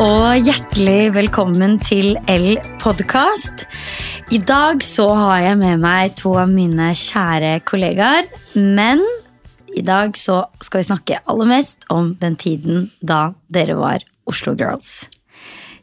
[0.00, 3.62] og hjertelig velkommen til L podkast.
[4.34, 8.26] I dag så har jeg med meg to av mine kjære kollegaer.
[8.58, 9.04] Men
[9.70, 14.56] i dag så skal vi snakke aller mest om den tiden da dere var Oslo
[14.58, 15.06] Girls.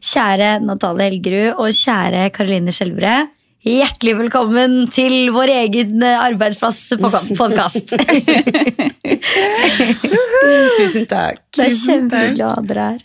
[0.02, 3.16] Kjære Natalie Helgerud og kjære Karoline Skjelbre.
[3.62, 7.92] Hjertelig velkommen til vår egen arbeidsplass på podkast.
[10.80, 11.38] Tusen takk.
[11.54, 13.04] Det er kjempeglad dere her.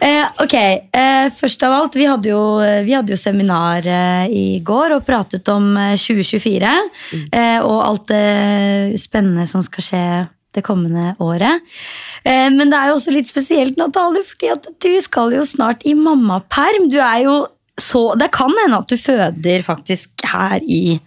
[0.00, 2.40] Eh, ok, eh, Først av alt, vi hadde jo,
[2.86, 6.72] vi hadde jo seminar eh, i går og pratet om 2024.
[7.28, 10.04] Eh, og alt det spennende som skal skje
[10.56, 11.60] det kommende året.
[12.24, 15.84] Eh, men det er jo også litt spesielt, Natalie, fordi at du skal jo snart
[15.84, 16.88] i mammaperm.
[16.88, 17.42] Du er jo
[17.80, 21.00] så Det kan hende at du føder faktisk her i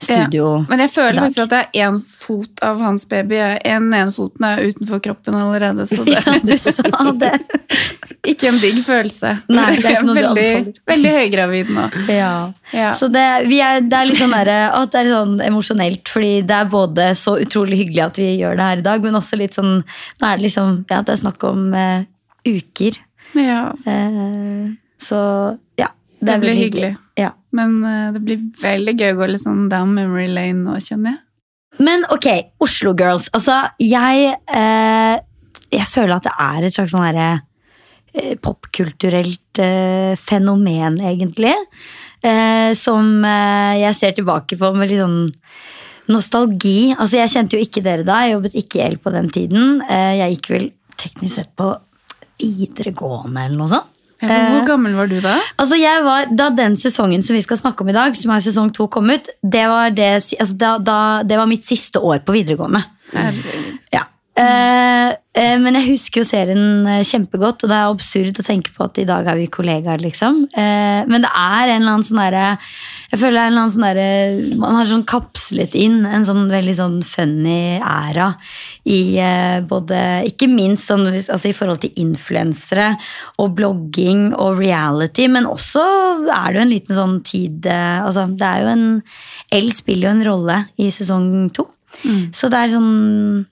[0.00, 0.44] studio.
[0.60, 1.24] Ja, men jeg føler dag.
[1.26, 3.36] faktisk at det er én fot av hans baby.
[3.68, 5.86] En ene foten er utenfor kroppen allerede.
[5.88, 7.32] Så det Ja, du sa det.
[8.32, 9.34] ikke en digg følelse.
[9.52, 10.80] Nei, det er ikke noe du veldig, anbefaler.
[10.94, 11.86] veldig høygravid nå.
[12.08, 12.32] Ja.
[12.72, 12.90] Ja.
[12.96, 14.52] Så det, vi er, det er litt sånn, der,
[14.94, 18.70] det er sånn emosjonelt, fordi det er både så utrolig hyggelig at vi gjør det
[18.70, 21.44] her i dag, men også litt sånn Nå er det liksom ja, det er snakk
[21.48, 22.04] om uh,
[22.48, 23.02] uker.
[23.36, 25.18] Ja, Uh, så
[25.80, 25.86] ja.
[26.20, 26.90] Det, det blir hyggelig.
[26.92, 26.96] hyggelig.
[27.16, 27.32] Ja.
[27.56, 31.16] Men uh, det blir veldig gøy å gå litt sånn down memory lane nå, kjenner
[31.16, 31.22] jeg.
[31.80, 32.28] Men ok,
[32.60, 33.30] Oslo Girls.
[33.36, 35.16] Altså, jeg uh,
[35.70, 41.54] Jeg føler at det er et slags sånn herre uh, popkulturelt eh, fenomen, egentlig.
[42.76, 45.30] Som jeg ser tilbake på med litt sånn
[46.12, 46.90] nostalgi.
[46.90, 48.18] Altså, jeg kjente jo ikke dere da.
[48.26, 49.78] Jeg jobbet ikke i EL på den tiden.
[49.88, 50.66] Jeg gikk vel
[51.00, 51.70] teknisk sett på
[52.42, 53.99] videregående eller noe sånt.
[54.20, 55.38] For Eh, hvor gammel var du da?
[55.56, 58.44] Altså jeg var, Da den sesongen som vi skal snakke om i dag, som er
[58.44, 62.20] sesong to, kom ut, det var, det, altså da, da, det var mitt siste år
[62.24, 62.84] på videregående.
[63.14, 63.78] Herregud.
[63.94, 64.04] Ja.
[64.40, 68.86] Uh, uh, men jeg husker jo serien kjempegodt, og det er absurd å tenke på
[68.86, 70.46] at i dag er vi kollegaer, liksom.
[70.54, 72.46] Uh, men det er en eller annen sånn derre
[73.10, 76.74] Jeg føler det er en sånn der, Man har sånn kapslet inn en sånn veldig
[76.78, 78.28] sånn funny æra
[78.86, 79.98] i eh, både
[80.28, 82.92] Ikke minst sånn, altså i forhold til influensere
[83.42, 85.82] og blogging og reality, men også
[86.30, 88.86] er det jo en liten sånn tid eh, Altså, det er jo en
[89.58, 91.66] L spiller jo en rolle i sesong to.
[92.36, 92.92] Så det er sånn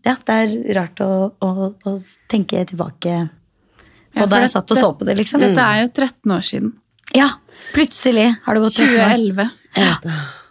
[0.06, 1.96] Ja, det er rart å, å, å
[2.30, 5.42] tenke tilbake på Ja, da jeg satt og så på det, liksom.
[5.42, 6.76] Dette er jo 13 år siden.
[7.16, 7.28] Ja,
[7.74, 9.48] plutselig har det gått 13 2011
[9.78, 9.94] ja.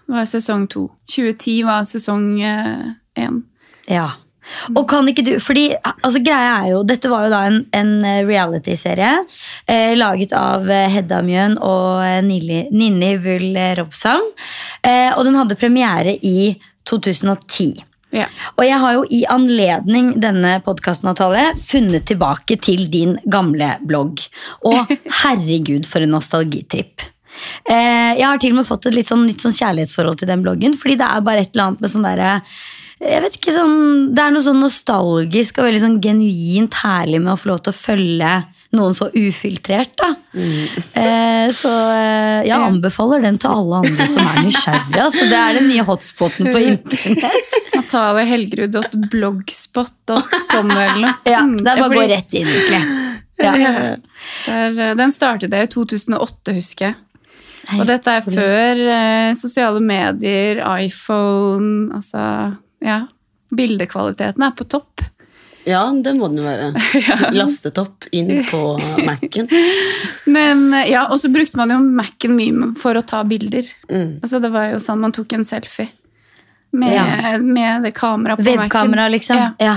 [0.07, 0.88] var sesong to.
[1.12, 3.44] 2010 var sesong én.
[3.88, 4.12] Ja.
[4.72, 7.91] Og kan ikke du, fordi altså greia er jo, Dette var jo da en, en
[8.28, 9.09] reality-serie
[9.67, 14.23] eh, laget av eh, Hedda Mjøen og eh, Nili, Ninni Bull Robsam.
[14.81, 16.56] Eh, og den hadde premiere i
[16.88, 17.86] 2010.
[18.16, 18.23] Ja.
[18.56, 21.12] Og jeg har jo i anledning denne podkasten
[21.59, 24.23] funnet tilbake til din gamle blogg.
[24.63, 27.03] Og herregud, for en nostalgitripp.
[27.69, 30.44] Eh, jeg har til og med fått et litt sånn nytt sånn kjærlighetsforhold til den
[30.46, 30.78] bloggen.
[30.78, 32.34] Fordi det er bare et eller annet med sånn derre
[32.97, 33.75] jeg vet ikke, sånn,
[34.17, 37.75] Det er noe sånn nostalgisk og veldig sånn genuint herlig med å få lov til
[37.75, 38.31] å følge
[38.75, 39.94] noen så ufiltrert.
[40.00, 40.09] da.
[40.35, 42.57] Eh, så eh, jeg Ja.
[42.67, 45.00] anbefaler den til alle andre som er nysgjerrige.
[45.05, 47.51] Altså, det er den nye hotspoten på internett.
[47.78, 51.13] NataliaHelgerud.blogspot.com eller noe.
[51.28, 52.81] Ja, Mm, Det er bare å gå rett inn, egentlig.
[53.38, 53.55] Ja.
[53.55, 53.72] Ja.
[54.47, 56.95] Der, eh, den startet jeg i 2008, husker jeg.
[57.78, 63.01] Og dette er før eh, sosiale medier, iPhone Altså, ja.
[63.53, 65.01] Bildekvaliteten er på topp.
[65.67, 66.72] Ja, det må den være.
[67.35, 68.61] Lastet opp inn på
[69.03, 69.50] Mac-en.
[70.38, 73.67] Men eh, ja, Og så brukte man jo Mac-en mye for å ta bilder.
[73.91, 74.19] Mm.
[74.22, 75.91] Altså, det var jo sånn man tok en selfie.
[76.72, 77.38] Med, Ja.
[77.39, 78.59] med det kameraet på Mac-en.
[78.67, 79.38] Webkamera, liksom.
[79.38, 79.51] Ja.
[79.59, 79.75] Ja.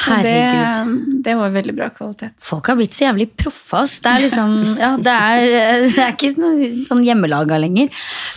[0.00, 0.96] Herregud.
[0.96, 2.30] Det, det var veldig bra kvalitet.
[2.40, 3.98] Folk har blitt så jævlig proffe, ass.
[4.00, 7.90] Det er liksom Ja, det er, det er ikke sånn, sånn hjemmelaga lenger.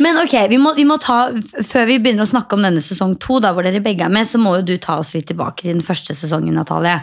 [0.03, 1.29] Men ok, vi må, vi må ta
[1.63, 4.27] Før vi begynner å snakke om denne sesong to, da, hvor dere begge er med,
[4.27, 6.97] så må jo du ta oss litt tilbake til den første sesongen, Natalie.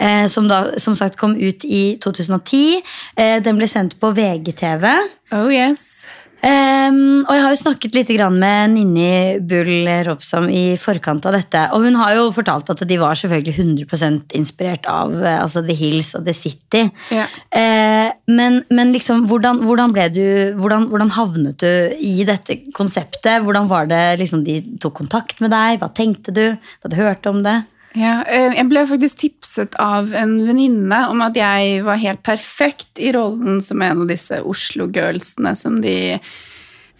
[0.00, 2.80] Eh, som da som sagt kom ut i 2010.
[3.20, 4.88] Eh, den ble sendt på VGTV.
[5.36, 5.99] Oh yes.
[6.46, 11.36] Ehm, og jeg har jo snakket litt grann med Ninni Bull Robsom i forkant av
[11.36, 11.66] dette.
[11.76, 15.76] Og hun har jo fortalt at de var selvfølgelig 100 inspirert av eh, altså The
[15.76, 16.86] Hills og The City.
[17.12, 17.26] Ja.
[17.52, 20.24] Uh, men, men liksom, hvordan, hvordan ble du
[20.60, 23.42] hvordan, hvordan havnet du i dette konseptet?
[23.44, 25.80] Hvordan var det liksom de tok kontakt med deg?
[25.82, 26.44] Hva tenkte du?
[26.80, 27.60] da Du hørte om det?
[27.98, 33.00] Ja, eh, jeg ble faktisk tipset av en venninne om at jeg var helt perfekt
[33.02, 36.20] i rollen som en av disse Oslo-girlsene som de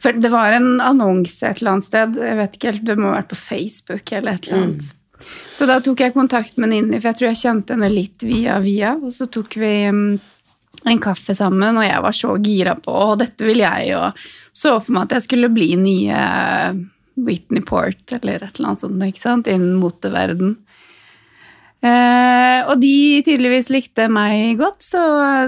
[0.00, 3.10] For det var en annonse et eller annet sted, jeg vet ikke helt, det må
[3.10, 4.90] ha vært på Facebook eller et eller annet.
[5.52, 8.56] Så da tok jeg kontakt med Ninni, for jeg tror jeg kjente henne litt via
[8.64, 10.14] via, og så tok vi mm,
[10.88, 14.78] en kaffe sammen, og jeg var så gira på og dette vil jeg, og så
[14.80, 16.24] for meg at jeg skulle bli nye
[17.20, 20.56] Whitney Port eller et eller annet sånt, ikke sant, innen moteverden.
[21.80, 25.00] Eh, og de tydeligvis likte meg godt, så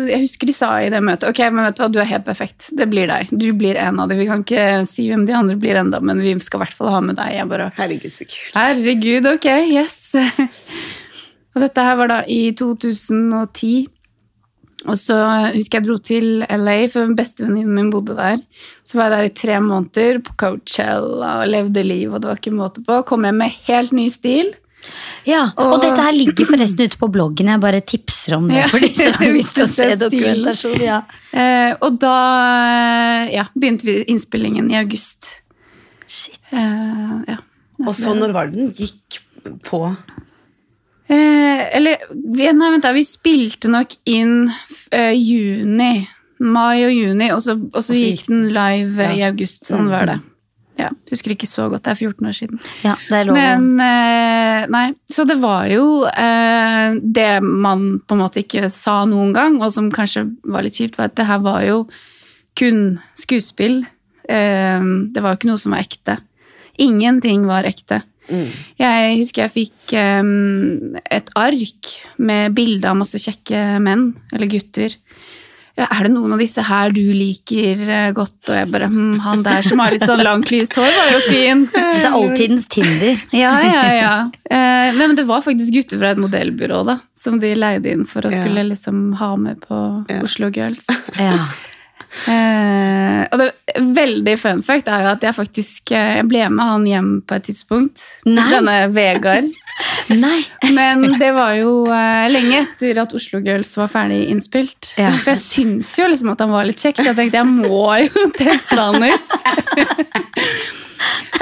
[0.08, 2.24] jeg husker de sa i det møtet ok, men vet du hva, du er helt
[2.24, 2.70] perfekt.
[2.78, 3.32] Det blir deg.
[3.36, 4.22] Du blir en av dem.
[4.22, 6.92] Vi kan ikke si hvem de andre blir enda, men vi skal i hvert fall
[6.94, 7.36] ha med deg.
[7.52, 8.52] Bare, Herregud, så kult.
[8.56, 9.98] Herregud, ok, yes.
[11.52, 13.90] og dette her var da i 2010.
[14.90, 15.16] Og så
[15.52, 18.40] husker jeg dro til LA, for bestevenninnen min bodde der.
[18.88, 22.40] Så var jeg der i tre måneder på Coachella og levde liv, og det var
[22.40, 23.02] ikke måte på.
[23.06, 24.54] Kom hjem med helt ny stil.
[25.28, 27.50] Ja, og, Og- dette her ligger forresten ute på bloggen.
[27.52, 30.80] Jeg bare tipser om det Ja, for de som har lyst til å se dokumentasjon.
[30.82, 31.02] Ja.
[31.32, 32.16] Eh, og da
[33.30, 35.38] ja, begynte vi innspillingen i august.
[36.10, 36.40] Shit.
[36.52, 37.38] Eh, ja.
[37.82, 39.22] Og så når var det den gikk
[39.66, 39.86] på
[41.12, 44.46] Eh, eller vi, Nei, vent da, vi spilte nok inn
[44.94, 46.06] eh, juni.
[46.42, 49.66] Mai og juni, og så, og så så gikk den live eh, i august.
[49.68, 50.16] Sånn var det.
[50.80, 52.60] Ja, Husker ikke så godt, det er 14 år siden.
[52.84, 52.94] Ja.
[53.10, 59.02] Men eh, nei, så det var jo eh, det man på en måte ikke sa
[59.08, 61.82] noen gang, og som kanskje var litt kjipt, var at det her var jo
[62.58, 62.80] kun
[63.20, 63.82] skuespill.
[64.24, 66.16] Eh, det var jo ikke noe som var ekte.
[66.80, 68.00] Ingenting var ekte.
[68.32, 68.48] mm.
[68.80, 74.96] Jeg husker jeg fikk em, et ark med bilde av masse kjekke menn, eller gutter.
[75.78, 78.36] Ja, er det noen av disse her du liker eh, godt?
[78.50, 81.22] Og jeg bare hm, Han der som har litt sånn langt, lyst hår, var jo
[81.30, 81.64] fin.
[81.72, 83.16] Dette er oldtidens Tinder.
[83.42, 84.14] Ja, ja, ja.
[84.52, 88.28] Eh, men det var faktisk gutter fra et modellbyrå da, som de leide inn for
[88.28, 89.82] å skulle liksom ha med på.
[90.20, 90.88] Oslo Girls.
[91.22, 91.46] Ja.
[92.28, 93.46] Eh, og det
[93.96, 97.38] veldig fun fact er jo at jeg faktisk eh, jeg ble med han hjem på
[97.38, 98.02] et tidspunkt.
[98.28, 98.44] Nei.
[98.52, 99.48] Denne Vegard.
[100.12, 100.40] Nei.
[100.76, 104.92] Men det var jo uh, lenge etter at Oslo Girls var ferdig innspilt.
[105.00, 105.14] Ja.
[105.22, 107.84] For jeg syns jo liksom at han var litt kjekk, så jeg tenkte jeg må
[108.04, 109.36] jo teste han ut.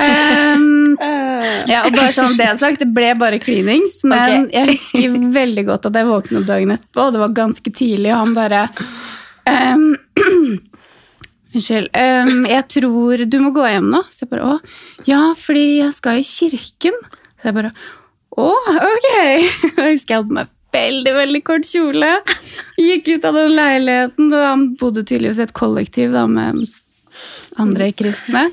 [0.00, 0.96] um,
[1.72, 4.56] ja, og bare sånn det sagt, det ble bare klinings, men okay.
[4.56, 8.12] jeg husker veldig godt at jeg våknet opp dagen etterpå, og det var ganske tidlig,
[8.14, 8.66] og han bare
[9.48, 9.88] um,
[11.50, 11.88] Unnskyld.
[11.98, 14.04] Um, jeg tror du må gå hjem nå.
[14.14, 14.58] Så jeg bare å,
[15.08, 16.94] ja, fordi jeg skal i kirken.
[17.40, 17.72] Så jeg bare
[18.38, 19.08] å, ok.
[19.80, 22.10] Jeg husker jeg hadde på meg veldig, veldig kort kjole.
[22.78, 26.60] Gikk ut av den leiligheten, og han bodde tydeligvis i et kollektiv da, med
[27.58, 28.44] andre kristne.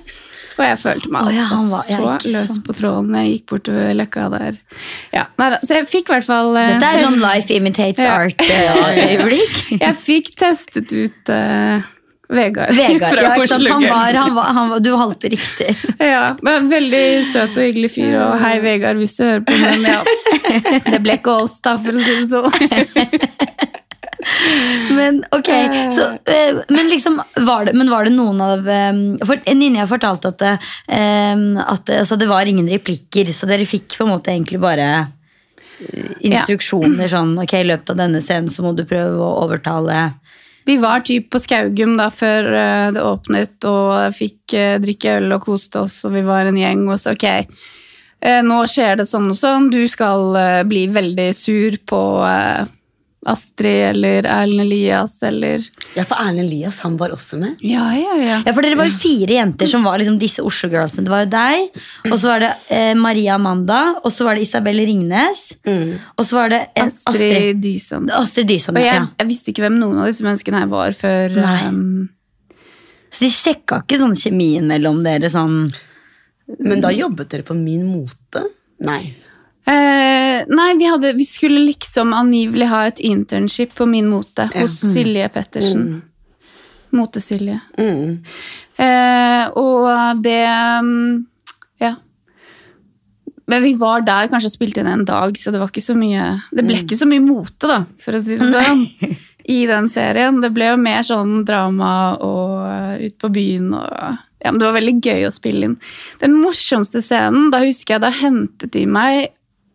[0.57, 3.13] Og jeg følte meg Å ja, altså var- så løs på tråden.
[3.21, 4.55] Jeg gikk bortover løkka der.
[5.13, 8.15] Ja, neida, Så jeg fikk i hvert fall uh, Dette er sånn life imitates Ja.
[8.25, 9.59] art-øyeblikk.
[9.85, 11.85] Jeg fikk testet ut eh,
[12.27, 13.69] Vegard, Vegard, ja, ikke sant?
[13.71, 15.71] Han var, han var, han var, du halte riktig.
[16.03, 19.87] Ja, men Veldig søt og hyggelig fyr, og hei, Vegard, hvis du hører på, men
[19.87, 20.01] ja.
[20.91, 23.45] Det ble ikke oss, da, for å si det sånn.
[24.91, 25.49] Men ok,
[25.93, 30.31] så, eh, men liksom var det, men var det noen av eh, For Ninja fortalte
[30.33, 30.51] at, det,
[30.97, 34.89] eh, at altså, det var ingen replikker, så dere fikk på en måte egentlig bare
[35.77, 40.09] instruksjoner instruksjoner sånn Ok, i løpet av denne scenen så må du prøve å overtale
[40.67, 45.37] Vi var typ på Skaugum da før eh, det åpnet, og fikk eh, drikke øl
[45.37, 47.23] og koste oss, og vi var en gjeng, og så ok,
[48.19, 50.35] eh, nå skjer det sånn og sånn, du skal
[50.67, 52.01] bli veldig sur på
[53.27, 55.63] Astrid eller Erlend Elias eller
[55.97, 57.57] Ja, for Erlend Elias han var også med.
[57.65, 58.37] Ja, ja, ja.
[58.45, 61.03] Ja, for dere var jo fire jenter som var liksom disse Oslo-girlsene.
[61.07, 61.81] Det var jo deg,
[62.11, 66.39] og så var det eh, Maria Amanda, og så var det Isabel Ringnes, og så
[66.39, 67.15] var det en, Astrid.
[67.15, 68.09] Astrid Dyson.
[68.21, 68.77] Astrid Dyson.
[68.79, 69.07] Og jeg, Ja.
[69.19, 71.57] jeg visste ikke hvem noen av disse menneskene her var før Nei.
[71.67, 72.09] ehm,
[73.11, 75.61] Så de sjekka ikke sånn kjemien mellom dere sånn
[76.63, 78.41] Men da jobbet dere på Min Mote?
[78.83, 79.13] Nei.
[79.67, 84.77] Eh, nei, vi, hadde, vi skulle liksom angivelig ha et internship på Min Mote hos
[84.93, 85.89] Silje Pettersen.
[86.95, 87.59] Mote-Silje.
[87.77, 88.23] Mm.
[88.77, 90.43] Eh, og det
[90.83, 91.25] mm,
[91.83, 91.95] Ja.
[93.47, 96.23] Men vi var der kanskje spilte inn en dag, så det var ikke så mye
[96.51, 98.83] Det ble ikke så mye mote, da, for å si det sånn,
[99.57, 100.41] i den serien.
[100.43, 101.91] Det ble jo mer sånn drama
[102.23, 103.91] og uh, ut på byen og
[104.37, 105.79] Ja, men det var veldig gøy å spille inn.
[106.21, 109.33] Den morsomste scenen, da husker jeg da hentet de meg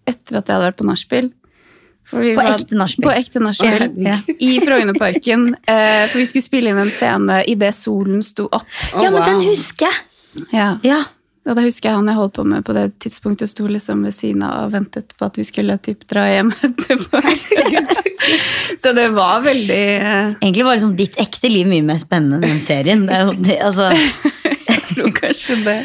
[0.08, 1.30] etter at jeg hadde vært på nachspiel.
[2.10, 2.18] På?
[2.18, 2.44] På
[3.14, 3.88] ekte nachspiel.
[4.04, 4.18] Ja.
[4.38, 5.52] I Frognerparken.
[5.72, 8.66] Eh, for vi skulle spille inn en scene idet solen sto opp.
[8.92, 10.48] Oh, Ja, men den husker jeg!
[10.52, 10.68] Ja.
[10.84, 11.02] Ja.
[11.42, 14.14] Og da husker jeg han jeg holdt på med på det tidspunktet, sto liksom ved
[14.14, 17.22] siden av og ventet på at vi skulle typ dra hjem etterpå.
[18.82, 22.46] Så det var veldig eh, Egentlig var liksom ditt ekte liv mye mer spennende enn
[22.46, 23.06] den serien.
[23.08, 23.90] Det, er det, altså,
[24.72, 25.78] Jeg tror kanskje det.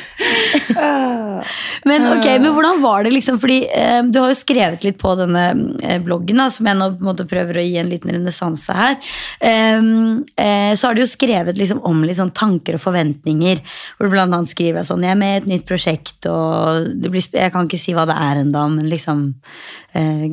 [1.88, 5.14] Men ok, men hvordan var det liksom, fordi eh, du har jo skrevet litt på
[5.20, 5.46] denne
[5.84, 8.76] eh, bloggen, da, som jeg nå på en måte prøver å gi en liten renessanse
[8.78, 8.98] her.
[9.42, 13.64] Um, eh, så har du jo skrevet liksom om litt sånn tanker og forventninger,
[13.98, 17.14] hvor du blant annet skriver sånn, jeg er med i et nytt prosjekt, og det
[17.14, 19.28] blir, jeg kan ikke si hva det er enda, men liksom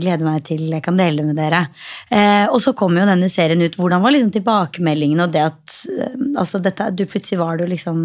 [0.00, 1.66] gleder meg til jeg kan dele med dere.
[2.10, 5.78] Eh, og så kom jo denne serien ut, hvordan var liksom tilbakemeldingen og det at,
[5.94, 8.00] eh, altså dette, du plutselig var du liksom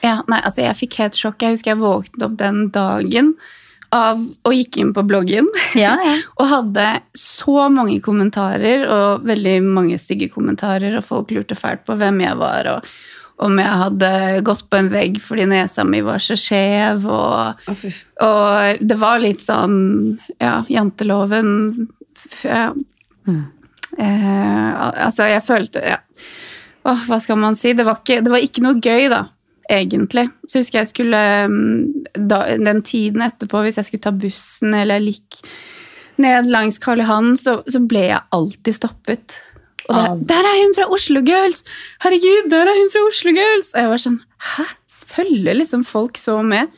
[0.00, 1.42] Ja, nei, altså jeg fikk helt sjokk.
[1.44, 3.34] Jeg husker jeg våknet opp den dagen
[3.92, 5.48] av og gikk inn på bloggen.
[5.78, 6.16] Ja, ja.
[6.40, 6.86] Og hadde
[7.18, 12.38] så mange kommentarer, og veldig mange stygge kommentarer, og folk lurte fælt på hvem jeg
[12.40, 12.92] var, og
[13.40, 14.10] om jeg hadde
[14.44, 17.64] gått på en vegg fordi nesa mi var så skjev, og,
[18.26, 19.78] og det var litt sånn
[20.40, 21.50] Ja, janteloven
[22.44, 22.68] ja.
[23.96, 24.70] eh,
[25.06, 25.98] Altså, jeg følte ja.
[26.88, 27.74] Åh, hva skal man si?
[27.76, 29.26] Det var, ikke, det var ikke noe gøy, da,
[29.68, 30.30] egentlig.
[30.48, 31.20] Så husker jeg skulle
[31.52, 35.42] mm, da, Den tiden etterpå, hvis jeg skulle ta bussen eller lik
[36.20, 39.38] ned langs Karl Johan, så, så ble jeg alltid stoppet.
[39.90, 41.64] Og der, der er hun fra Oslo Girls!
[42.04, 43.72] Herregud, der er hun fra Oslo Girls!
[43.74, 44.20] Og jeg var sånn
[44.54, 44.66] Hæ?
[45.10, 46.70] Følger liksom folk så med?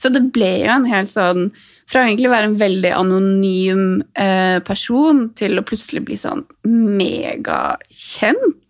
[0.00, 1.50] Så det ble jo en helt sånn
[1.90, 3.82] Fra å egentlig være en veldig anonym
[4.14, 8.68] eh, person til å plutselig bli sånn megakjent.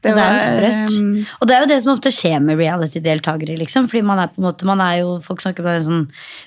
[0.00, 0.94] Det, er jo sprøtt.
[1.02, 3.58] um, Og det er jo det som ofte skjer med reality-deltakere.
[3.60, 6.06] Liksom, fordi man er på en måte, man er jo, Folk snakker om en sånn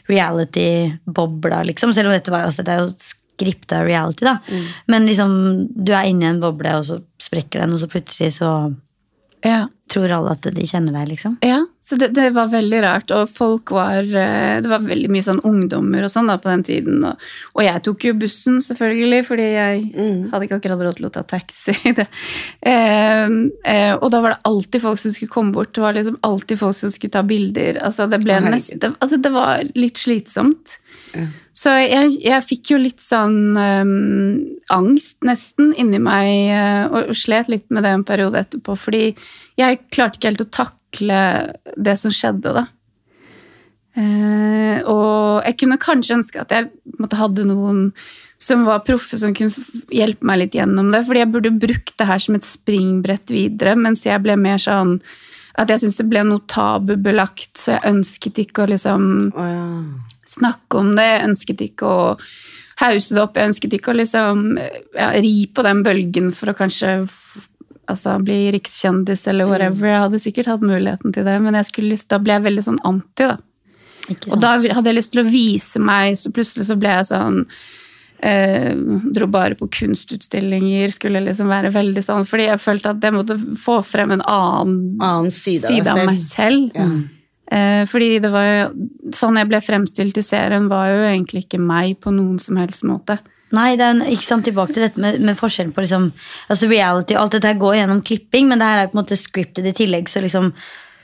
[0.10, 1.94] reality-bobla, liksom.
[1.94, 2.90] Selv om dette var jo, også, det er jo
[3.34, 4.38] skripta reality, da.
[4.92, 5.36] Men liksom,
[5.74, 8.52] du er inni en boble, og så sprekker den, og så plutselig så
[9.44, 9.64] ja.
[9.92, 11.38] tror alle at de kjenner deg, liksom.
[11.46, 13.12] Ja, så det, det var veldig rart.
[13.12, 16.64] Og folk var eh, Det var veldig mye sånn ungdommer og sånn da på den
[16.64, 17.02] tiden.
[17.10, 17.26] Og,
[17.58, 19.82] og jeg tok jo bussen, selvfølgelig, fordi jeg
[20.32, 21.76] hadde ikke akkurat råd til å ta taxi.
[22.64, 23.30] Eh,
[23.68, 25.74] eh, og da var det alltid folk som skulle komme bort.
[25.76, 27.80] Det var liksom alltid folk som skulle ta bilder.
[27.84, 28.56] Altså, det, ble herregud.
[28.56, 30.78] nest, det, altså, det var litt slitsomt.
[31.54, 34.40] Så jeg, jeg fikk jo litt sånn um,
[34.74, 39.04] angst nesten inni meg, eh, og, og slet litt med det en periode etterpå, fordi
[39.60, 41.20] jeg klarte ikke helt å takle
[41.78, 42.68] det som skjedde, da.
[43.94, 47.92] Eh, og jeg kunne kanskje ønske at jeg måtte, hadde noen
[48.42, 49.54] som var proffe, som kunne
[49.94, 51.04] hjelpe meg litt gjennom det.
[51.08, 54.98] Fordi jeg burde brukt det her som et springbrett videre, mens jeg ble mer sånn
[55.62, 59.04] at jeg syntes det ble noe tabubelagt, så jeg ønsket ikke å liksom
[59.38, 59.68] oh, ja.
[60.34, 61.06] snakke om det.
[61.12, 62.08] Jeg ønsket ikke å
[62.82, 63.38] hause det opp.
[63.38, 67.04] Jeg ønsket ikke å liksom ja, ri på den bølgen for å kanskje
[67.92, 69.90] altså, bli rikskjendis eller whatever.
[69.90, 73.30] Jeg hadde sikkert hatt muligheten til det, men lyst, da ble jeg veldig sånn anti.
[73.30, 73.38] da.
[74.32, 77.38] Og da hadde jeg lyst til å vise meg, så plutselig så ble jeg sånn
[78.20, 78.74] eh,
[79.16, 83.38] Dro bare på kunstutstillinger, skulle liksom være veldig sånn Fordi jeg følte at jeg måtte
[83.60, 86.76] få frem en annen Annen side, side av meg selv.
[86.76, 86.90] Ja.
[87.54, 91.62] Eh, fordi det var jo Sånn jeg ble fremstilt i serien, var jo egentlig ikke
[91.64, 93.20] meg på noen som helst måte.
[93.54, 96.08] Nei, det er ikke sant, tilbake til dette med, med forskjellen på liksom,
[96.50, 97.18] altså reality.
[97.20, 99.76] Alt dette her går gjennom klipping, men det her er på en måte scripted i
[99.78, 100.10] tillegg.
[100.10, 100.50] så liksom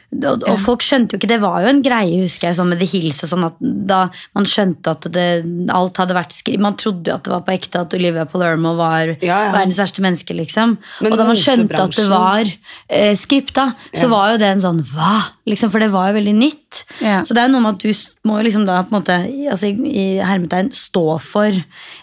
[0.09, 2.79] og, og folk skjønte jo ikke, Det var jo en greie husker jeg, sånn med
[2.81, 3.19] The Hills.
[3.23, 3.99] og sånn at Da
[4.33, 5.25] man skjønte at det,
[5.69, 8.71] alt hadde vært skrevet Man trodde jo at det var på ekte at Olivia Palermo
[8.79, 9.51] var Ja, ja.
[9.53, 10.33] verdens verste menneske.
[10.33, 12.41] liksom Men Og da man skjønte at det var
[12.89, 14.09] eh, skripta, så Ja.
[14.15, 15.19] var jo det en sånn hva?
[15.45, 16.83] liksom For det var jo veldig nytt.
[16.99, 17.93] Så det er jo noe med at du
[18.29, 19.19] må jo liksom da på en måte
[19.53, 21.53] altså i, hermetegn stå for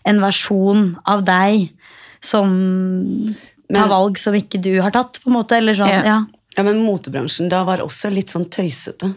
[0.07, 1.73] en versjon av deg
[2.23, 3.35] som
[3.69, 5.57] tar ta valg som ikke du har tatt, på en måte.
[5.59, 6.03] Eller sånn, Ja.
[6.05, 6.19] ja.
[6.57, 9.15] Ja, men motebransjen da var også litt sånn tøysete.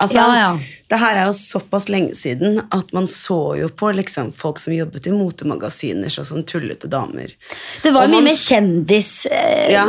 [0.00, 0.58] Altså, Ja, ja.
[0.88, 4.72] Det her er jo såpass lenge siden at man så jo på liksom, folk som
[4.72, 7.34] jobbet i motemagasiner, sånn som tullete damer.
[7.82, 9.84] Det var Og mye man- mer kjendisopplegg, eh, Ja,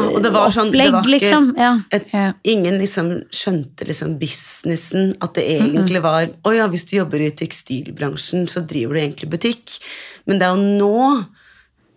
[0.51, 0.71] sånn,
[1.07, 1.53] liksom.
[1.57, 1.79] Ja.
[1.91, 2.07] et,
[2.43, 7.31] Ingen liksom skjønte liksom businessen, at det egentlig var Å ja, hvis du jobber i
[7.31, 9.79] tekstilbransjen, så driver du egentlig butikk.
[10.27, 11.25] Men det er jo nå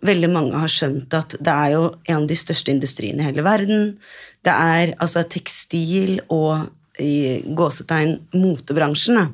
[0.05, 3.43] veldig mange har skjønt at det er jo en av de største industriene i hele
[3.43, 3.99] verden.
[4.45, 6.69] Det er altså tekstil og
[7.01, 9.33] i gåsetegn motebransjen er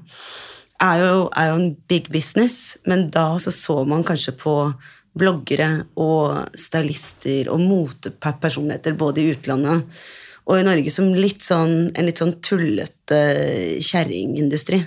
[0.81, 4.55] er jo en big business, men da så, så man kanskje på
[5.19, 10.01] bloggere og stylister og motepersonligheter både i utlandet
[10.47, 13.21] og i Norge som litt sånn, en litt sånn tullete
[13.85, 14.81] kjerringindustri.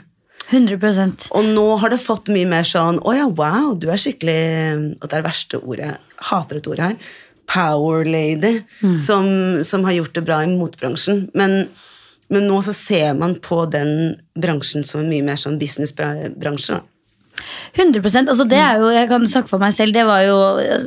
[0.49, 4.33] 100% Og nå har det fått mye mer sånn Å ja, wow, du er skikkelig
[4.97, 5.93] Og det er det verste ordet.
[5.93, 6.97] Jeg hater et ord her.
[7.49, 8.61] Power lady.
[8.97, 11.27] Som, som har gjort det bra i motbransjen.
[11.33, 11.67] Men,
[12.33, 16.79] men nå så ser man på den bransjen som en mye mer sånn businessbransje.
[16.79, 16.81] da.
[17.73, 19.95] 100% altså det er jo, Jeg kan snakke for meg selv.
[19.95, 20.37] Det var jo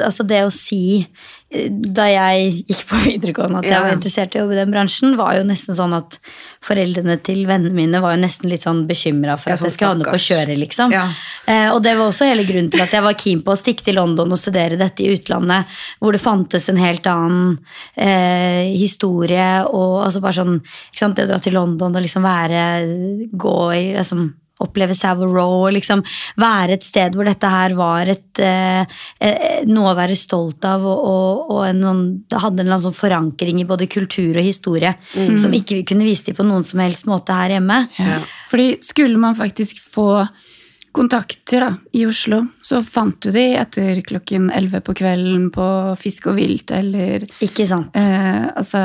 [0.06, 4.38] altså det å si eh, da jeg gikk på videregående at jeg var interessert i
[4.38, 6.18] å jobbe i den bransjen, var jo nesten sånn at
[6.66, 9.92] foreldrene til vennene mine var jo nesten litt sånn bekymra for at sånn jeg skulle
[9.96, 10.94] havne på å kjøret, liksom.
[10.94, 11.04] Ja.
[11.50, 13.86] Eh, og det var også hele grunnen til at jeg var keen på å stikke
[13.86, 17.54] til London og studere dette i utlandet, hvor det fantes en helt annen
[17.94, 22.24] eh, historie og altså bare sånn ikke sant, Det å dra til London og liksom
[22.26, 22.64] være
[23.32, 24.26] Gå i liksom
[24.64, 26.00] oppleve Savile Row og liksom
[26.40, 28.86] være et sted hvor dette her var et eh,
[29.20, 32.96] eh, noe å være stolt av, og, og, og en sånn, det hadde en sånn
[32.96, 36.80] forankring i både kultur og historie som ikke vi kunne vise til på noen som
[36.80, 37.82] helst måte her hjemme.
[38.00, 38.20] Ja.
[38.48, 40.24] Fordi skulle man faktisk få
[40.96, 45.66] kontakter da, i Oslo, så fant du de etter klokken 11 på kvelden på
[46.00, 47.92] Fisk og vilt, eller Ikke sant?
[48.00, 48.80] eh, Altså,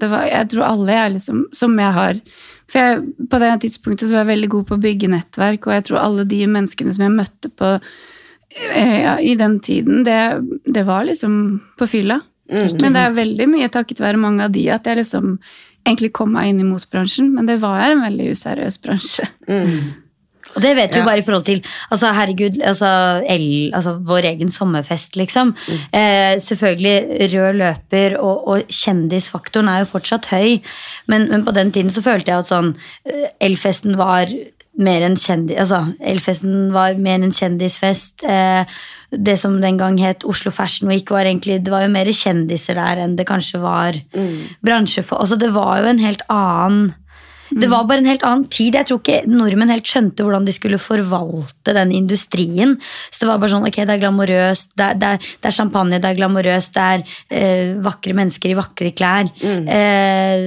[0.00, 2.22] det var Jeg tror alle jeg liksom Som jeg har
[2.70, 5.76] For jeg, på det tidspunktet så var jeg veldig god på å bygge nettverk, og
[5.76, 10.20] jeg tror alle de menneskene som jeg møtte på eh, ja, i den tiden, det,
[10.64, 11.36] det var liksom
[11.78, 12.20] på fylla.
[12.48, 15.38] Men det er veldig mye takket være mange av de at jeg liksom
[15.84, 19.28] egentlig kom meg inn i motbransjen, men det var en veldig useriøs bransje.
[20.54, 21.08] Og det vet vi jo Ja.
[21.10, 22.88] bare i forhold til altså herregud, altså,
[23.28, 25.54] el, altså vår egen sommerfest, liksom.
[25.92, 30.60] Eh, selvfølgelig, rød løper og, og kjendisfaktoren er jo fortsatt høy,
[31.08, 32.74] men, men på den tiden så følte jeg at sånn
[33.06, 34.26] eh, Elfesten var
[34.78, 38.24] mer en kjendis, altså, Elfesten var mer enn kjendisfest.
[38.26, 38.64] Eh,
[39.14, 42.74] det som den gang het Oslo Fashion Week, var egentlig Det var jo mer kjendiser
[42.74, 43.94] der enn det kanskje var
[44.66, 45.20] bransjefolk.
[45.22, 46.94] Altså, det var jo en helt annen
[47.60, 48.74] det var bare en helt annen tid.
[48.74, 52.76] Jeg tror ikke nordmenn helt skjønte hvordan de skulle forvalte den industrien.
[53.10, 56.10] Så det var bare sånn, ok, det er glamorøst, det det det er champagne, det
[56.10, 59.30] er glamorøst, det er eh, vakre mennesker i vakre klær.
[59.44, 60.44] Eh,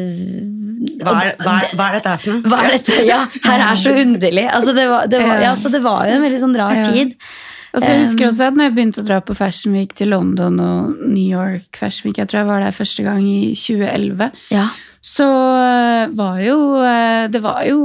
[1.01, 2.47] Hva, er, hva, er, hva er dette her for noe?
[2.51, 2.95] hva er dette?
[3.07, 4.45] Ja, her er så underlig.
[4.53, 6.87] Altså, det, var, det, var, ja, så det var jo en veldig sånn rar Ja.
[6.91, 7.13] tid.
[7.75, 10.09] Og så jeg husker også at når jeg begynte å dra på Fashion Week til
[10.09, 14.31] London og New York Fashion Week, jeg tror jeg var der første gang i 2011,
[14.55, 14.69] Ja.
[15.07, 15.27] Så
[15.61, 17.77] eh, var jo eh, Det var jo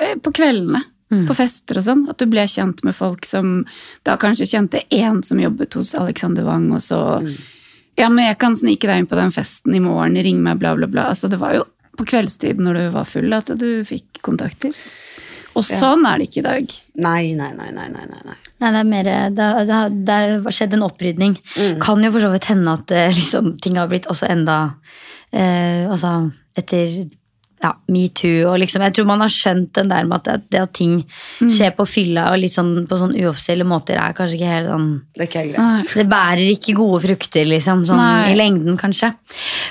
[0.00, 0.82] eh, på kveldene.
[1.28, 2.00] På fester og sånn.
[2.10, 3.60] At du ble kjent med folk som
[4.08, 6.98] da kanskje kjente én som jobbet hos Alexander Wang, og så
[7.94, 10.72] Ja, men jeg kan snike deg inn på den festen i morgen, ring meg, bla,
[10.74, 11.04] bla, bla.
[11.12, 11.62] Altså, det var jo
[11.94, 14.74] på kveldstid når du var full at du fikk kontakter.
[15.54, 16.72] Og sånn er det ikke i dag.
[17.06, 18.34] Nei, nei, nei, nei, nei, nei, nei.
[18.58, 19.04] Det er mer
[19.36, 21.36] Det, har- det, det har skjedd en opprydning.
[21.84, 24.58] Kan jo for så vidt hende at liksom, ting har blitt også enda
[25.34, 26.14] eh, Altså
[26.54, 27.10] etter
[27.64, 30.62] ja, metoo og liksom Jeg tror man har skjønt den der med at det, det
[30.64, 30.96] at ting
[31.40, 34.88] skjer på fylla og litt sånn på sånn uoffisielle måter, er kanskje ikke helt sånn
[35.14, 35.84] Det er ikke helt Nei.
[36.00, 38.32] det bærer ikke gode frukter, liksom, sånn Nei.
[38.32, 39.14] i lengden, kanskje.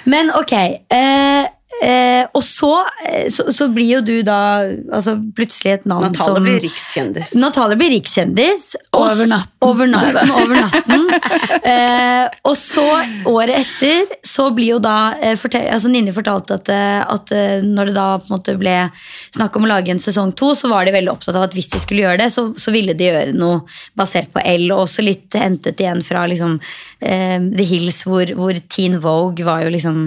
[0.09, 0.55] Men ok.
[0.93, 1.43] Eh,
[1.81, 2.71] eh, og så,
[3.07, 7.33] eh, så, så blir jo du da altså, plutselig et navn Natale som blir rikskjendis.
[7.39, 8.65] Natale blir rikskjendis.
[8.91, 9.57] og Over natten.
[9.67, 11.09] Over natten, over natten.
[11.63, 12.83] Eh, og så,
[13.29, 17.63] året etter, så blir jo da eh, fortel, altså Ninni fortalte at, eh, at eh,
[17.63, 18.73] når det da på en måte ble
[19.35, 21.69] snakk om å lage en sesong to, så var de veldig opptatt av at hvis
[21.71, 23.61] de skulle gjøre det, så, så ville de gjøre noe
[23.99, 26.57] basert på L, og også litt hentet igjen fra liksom,
[26.99, 29.97] eh, The Hills, hvor, hvor Teen Vogue var jo liksom,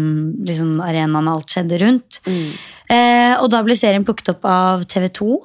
[0.46, 2.20] liksom arenaen alt skjedde rundt.
[2.26, 5.40] Eh, og da ble serien plukket opp av TV 2.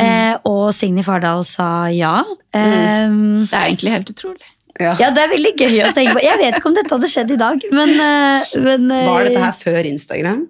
[0.00, 2.20] Eh, og Signy Fardal sa ja.
[2.56, 3.08] Eh,
[3.48, 4.54] Det er egentlig helt utrolig.
[4.78, 4.92] Ja.
[5.00, 6.22] ja, det er veldig gøy å tenke på.
[6.22, 9.42] Jeg vet ikke om dette hadde skjedd i dag, men, eh, men eh, Var dette
[9.42, 10.44] her før Instagram?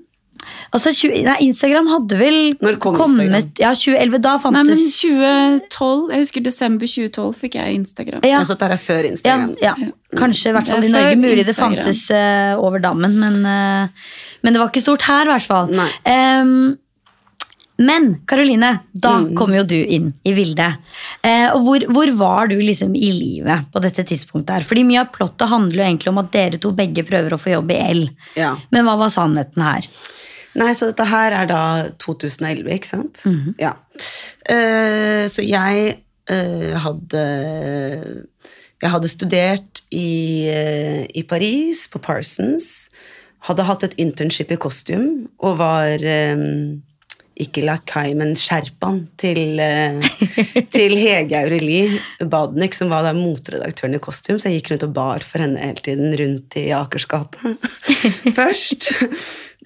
[0.68, 3.54] Altså, 20, nei, Instagram hadde vel Når kom kommet Instagram?
[3.62, 4.20] Ja, 2011.
[4.26, 8.20] Da fantes Nei, men 2012, jeg husker desember 2012 fikk jeg Instagram.
[8.28, 9.54] ja, Altså, dette er før Instagram.
[9.64, 9.74] ja,
[10.20, 11.16] kanskje i hvert fall i Norge.
[11.24, 15.32] Mulig det fantes uh, over dammen, men, eh, men det var ikke stort her, i
[15.34, 15.72] hvert fall.
[16.08, 16.52] Em,
[17.78, 19.36] men Karoline, da Mm.
[19.38, 20.78] kom jo du inn i bildet.
[21.22, 24.50] Eh, og hvor, hvor var du liksom i livet på dette tidspunktet?
[24.50, 24.66] her?
[24.66, 27.52] Fordi Mye av plottet handler jo egentlig om at dere to begge prøver å få
[27.54, 28.02] jobb i L.
[28.36, 28.56] Ja.
[28.72, 29.86] Men hva var sannheten her?
[30.58, 31.60] Nei, så dette her er da
[32.02, 33.22] 2011, ikke sant?
[33.62, 33.74] Ja.
[34.48, 35.98] Eh, så jeg
[36.28, 37.22] eh, hadde
[38.82, 42.88] Jeg hadde studert i, eh, i Paris, på Parsons.
[43.46, 46.40] Hadde hatt et internship i Kostium og var eh,
[47.38, 50.02] ikke lakai, men sherpaen til, eh,
[50.74, 54.96] til Hege Aurelie Badnik, som var da motredaktøren i Kostium, så jeg gikk rundt og
[54.96, 57.54] bar for henne hele tiden rundt i Akersgata
[58.38, 58.90] først.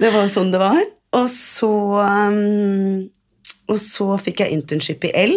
[0.00, 0.84] Det var sånn det var.
[1.16, 3.08] Og så, um,
[3.68, 5.34] og så fikk jeg internship i L.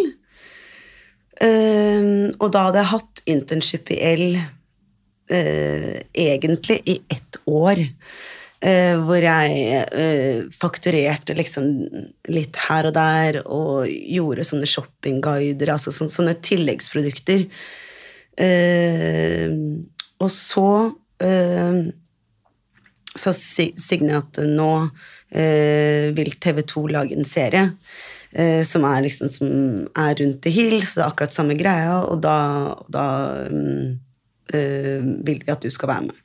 [1.44, 4.28] Um, og da hadde jeg hatt internship i L
[5.30, 7.82] eh, egentlig i ett år.
[8.66, 11.68] eh, hvor jeg eh, fakturerte liksom
[12.32, 17.46] litt her og der, og gjorde sånne shoppingguider, altså sånne, sånne tilleggsprodukter.
[18.42, 19.54] Eh,
[20.24, 20.70] og så
[21.24, 21.84] eh,
[23.16, 24.72] sa Signe at nå
[25.36, 27.72] vil TV2 lage en serie
[28.68, 29.48] som er liksom som
[29.98, 32.36] er rundt The Hill, så det er akkurat samme greia, og da,
[32.78, 33.06] og da
[33.48, 33.96] eh,
[34.54, 36.20] vil vi at du skal være med.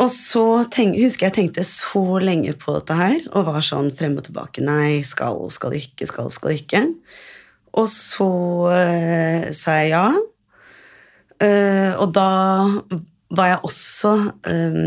[0.00, 4.16] Og så tenk, husker jeg tenkte så lenge på dette her, og var sånn frem
[4.16, 4.62] og tilbake.
[4.64, 6.82] Nei, skal, skal ikke, skal, skal ikke.
[7.76, 8.30] Og så
[8.74, 10.06] eh, sa jeg ja.
[11.40, 12.30] Eh, og da
[13.36, 14.14] var jeg også
[14.50, 14.80] eh,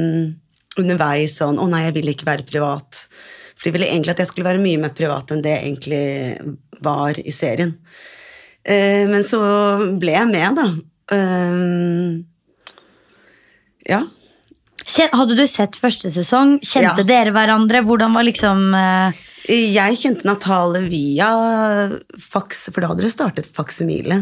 [0.78, 3.06] underveis sånn Å nei, jeg vil ikke være privat.
[3.54, 6.84] For de ville egentlig at jeg skulle være mye mer privat enn det jeg egentlig
[6.84, 7.78] var i serien.
[8.66, 9.44] Eh, men så
[10.02, 10.68] ble jeg med, da.
[11.14, 12.24] Eh,
[13.94, 14.04] ja.
[15.14, 16.58] Hadde du sett første sesong?
[16.64, 17.08] Kjente Ja.
[17.08, 17.84] dere hverandre?
[17.88, 19.12] Hvordan var liksom uh...
[19.48, 21.28] Jeg kjente Natale via
[22.20, 24.22] Fax, for da hadde dere startet Faksimile.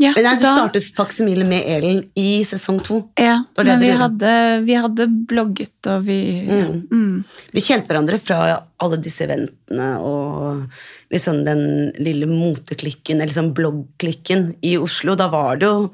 [0.00, 2.98] Ja, Nei, hadde da- startet Faksimile med Elen i sesong to.
[3.20, 4.32] Ja, det det men vi hadde,
[4.64, 6.66] vi hadde blogget, og vi ja.
[6.68, 6.82] Mm.
[6.92, 7.24] Mm.
[7.52, 8.40] Vi kjente hverandre fra
[8.84, 10.66] alle disse eventene og
[11.12, 11.64] liksom den
[12.00, 15.16] lille moteklikken, eller liksom bloggklikken i Oslo.
[15.16, 15.90] Da var det jo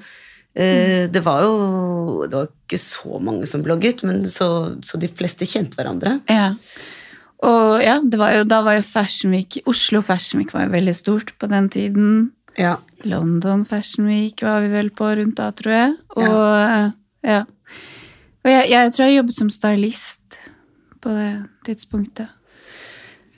[0.53, 5.49] Det var jo Det var ikke så mange som blogget, men så, så de fleste
[5.49, 6.19] kjente hverandre.
[6.29, 6.51] Ja.
[7.43, 10.75] Og ja, det var jo, da var jo Fashion Week Oslo Fashion Week var jo
[10.77, 12.13] veldig stort på den tiden.
[12.59, 12.77] Ja.
[13.09, 15.97] London Fashion Week var vi vel på rundt da, tror jeg.
[16.21, 16.85] Og ja.
[17.27, 17.41] ja.
[18.43, 20.39] Og jeg, jeg tror jeg jobbet som stylist
[21.03, 21.33] på det
[21.67, 22.31] tidspunktet.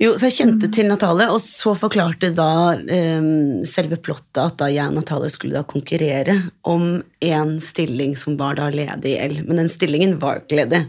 [0.02, 4.66] Jo, så jeg kjente til Natale, og så forklarte da um, selve plottet at da
[4.72, 6.34] jeg og Natale skulle da konkurrere
[6.66, 9.38] om en stilling som var da ledig i L.
[9.46, 10.82] Men den stillingen var jo ikke ledig.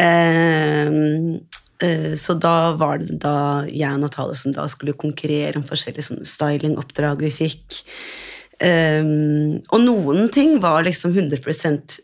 [0.00, 1.40] Um,
[2.16, 6.28] så da var det da jeg og Natale som da skulle konkurrere om forskjellige sånne
[6.28, 7.82] stylingoppdrag vi fikk.
[8.60, 12.00] Um, og noen ting var liksom 100 eh,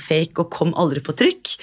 [0.00, 1.56] fake og kom aldri på trykk.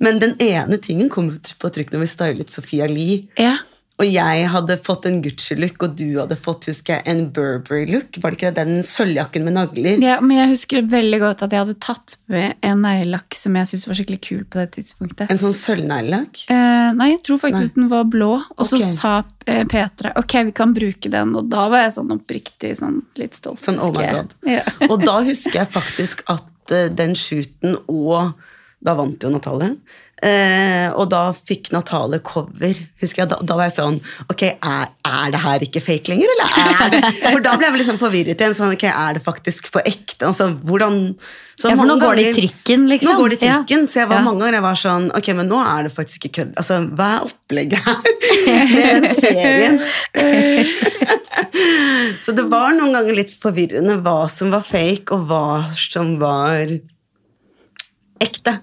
[0.00, 3.26] Men den ene tingen kom på trykk når vi stylet Sofia Lee.
[3.40, 3.58] Ja.
[4.00, 8.16] Og jeg hadde fått en Gucci-look, og du hadde fått husker jeg, en Burberry-look.
[8.22, 8.64] Var det ikke det?
[8.64, 10.00] Den sølvjakken med nagler?
[10.00, 13.68] ja, men jeg husker veldig godt at jeg hadde tatt med en neglelakk som jeg
[13.68, 15.26] syntes var skikkelig kul på det tidspunktet.
[15.28, 16.46] En sånn sølvneglelakk?
[16.48, 18.30] Eh, nei, jeg tror faktisk den var blå.
[18.56, 18.94] Og så okay.
[18.96, 19.12] sa
[19.44, 23.36] eh, Petra ok, vi kan bruke den, og da var jeg sånn oppriktig sånn litt
[23.36, 23.60] stolt.
[23.66, 24.06] Sånn, oh my.
[24.16, 24.32] God.
[24.48, 24.64] Ja.
[24.88, 28.32] Og da husker jeg faktisk at eh, den shooten og
[28.80, 29.74] Da vant jo Natalie.
[30.22, 32.74] Eh, og da fikk Natale cover.
[33.00, 33.94] Husker jeg, Da, da var jeg sånn
[34.28, 37.00] Ok, er, er det her ikke fake lenger, eller er det
[37.32, 38.52] For da ble jeg liksom forvirret igjen.
[38.58, 40.26] Sånn, ok, Er det faktisk på ekte?
[40.28, 41.14] Altså, hvordan
[41.60, 43.10] så Ja, for nå går det i trykken, liksom.
[43.12, 44.24] Nå går det i trykken, så jeg var Ja.
[44.24, 46.52] mange ganger jeg var sånn Ok, men nå er det faktisk ikke kødd.
[46.60, 48.00] Altså, hva er opplegget her
[48.76, 49.76] med serien?
[52.24, 55.44] så det var noen ganger litt forvirrende hva som var fake, og hva
[55.76, 56.64] som var
[58.20, 58.56] ekte.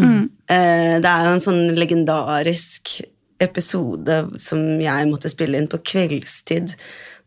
[0.00, 2.96] Eh, Det er jo en sånn legendarisk
[3.40, 6.74] episode som jeg måtte spille inn på kveldstid,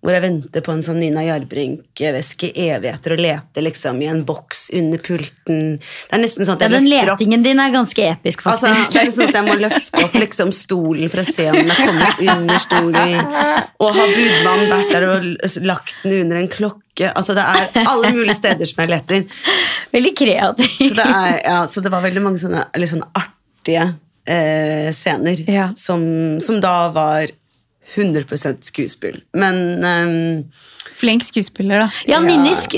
[0.04, 4.24] hvor jeg venter på en sånn Nina Jarbrink-veske i evigheter og leter liksom i en
[4.28, 5.62] boks under pulten.
[5.80, 8.44] Det er nesten sånn at Ja, jeg den løfter opp letingen din er ganske episk,
[8.44, 8.68] faktisk.
[8.68, 11.56] Altså, det er sånn at jeg må løfte opp liksom stolen for å se om
[11.62, 13.16] den er kommet under stolen.
[13.80, 15.28] Og har budmannen vært der og
[15.72, 17.10] lagt den under en klokke?
[17.16, 19.24] Altså, det er alle mulige steder som jeg leter.
[19.96, 20.74] Veldig kreativ.
[20.84, 23.88] Så det, er, ja, så det var veldig mange sånne litt sånn artige
[24.28, 25.70] eh, scener Ja.
[25.80, 26.04] som,
[26.44, 27.32] som da var
[27.96, 29.22] 100% skuespill.
[29.36, 30.44] Men um,
[30.96, 31.88] Flink skuespiller, da.
[32.08, 32.20] Ja, Ja.
[32.24, 32.76] Ninni, sk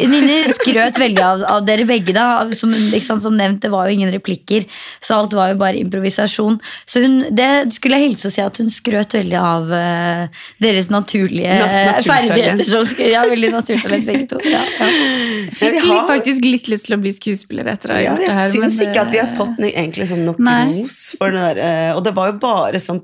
[0.56, 2.14] skrøt veldig av, av dere begge.
[2.16, 4.66] da som, ikke sant, som nevnt, Det var jo ingen replikker,
[5.04, 6.58] så alt var jo bare improvisasjon.
[6.90, 10.90] Så hun, det skulle jeg hilse og si at hun skrøt veldig av uh, deres
[10.90, 12.64] naturlige Nat- eh, ferdigheter.
[12.66, 14.40] Som, sk- ja, veldig naturtalent begge to.
[14.44, 14.90] Ja, ja.
[14.90, 18.02] Jeg Ja, fikk vi har- faktisk litt lyst til å bli skuespiller etter å ha
[18.02, 18.50] Ja, gjort det jeg her.
[18.58, 20.62] syns men ikke at vi har fått no- egentlig sånn nok Nei.
[20.82, 21.62] ros for det der.
[21.62, 23.02] eh, Og det var jo bare sånn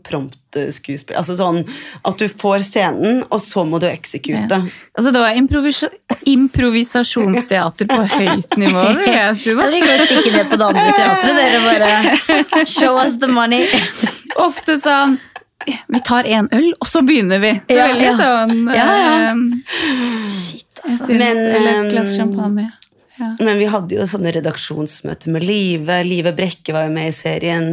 [0.52, 1.16] prompt-skuespill.
[1.18, 1.62] Altså sånn
[2.08, 4.48] at du får scenen, og så må du eksekute.
[4.50, 4.62] Ja.
[4.98, 5.84] Altså, det var improvis
[6.28, 9.56] improvisasjonsteater på høyt nivå, vil jeg si.
[9.56, 11.42] Dere kan stikke ned på det andre teatret.
[11.42, 13.68] Dere bare Show us the money.
[14.48, 15.18] Ofte sånn
[15.92, 17.54] Vi tar en øl, og så begynner vi.
[17.68, 18.14] Så Ja, veldig ja.
[18.20, 19.18] sånn Ja, ja.
[19.32, 21.12] eh, Shit, Jeg altså.
[21.14, 22.70] Men, et glass eh, champagne.
[23.22, 23.36] Ja.
[23.38, 26.00] Men vi hadde jo sånne redaksjonsmøter med Live.
[26.08, 27.68] Live Brekke var jo med i serien.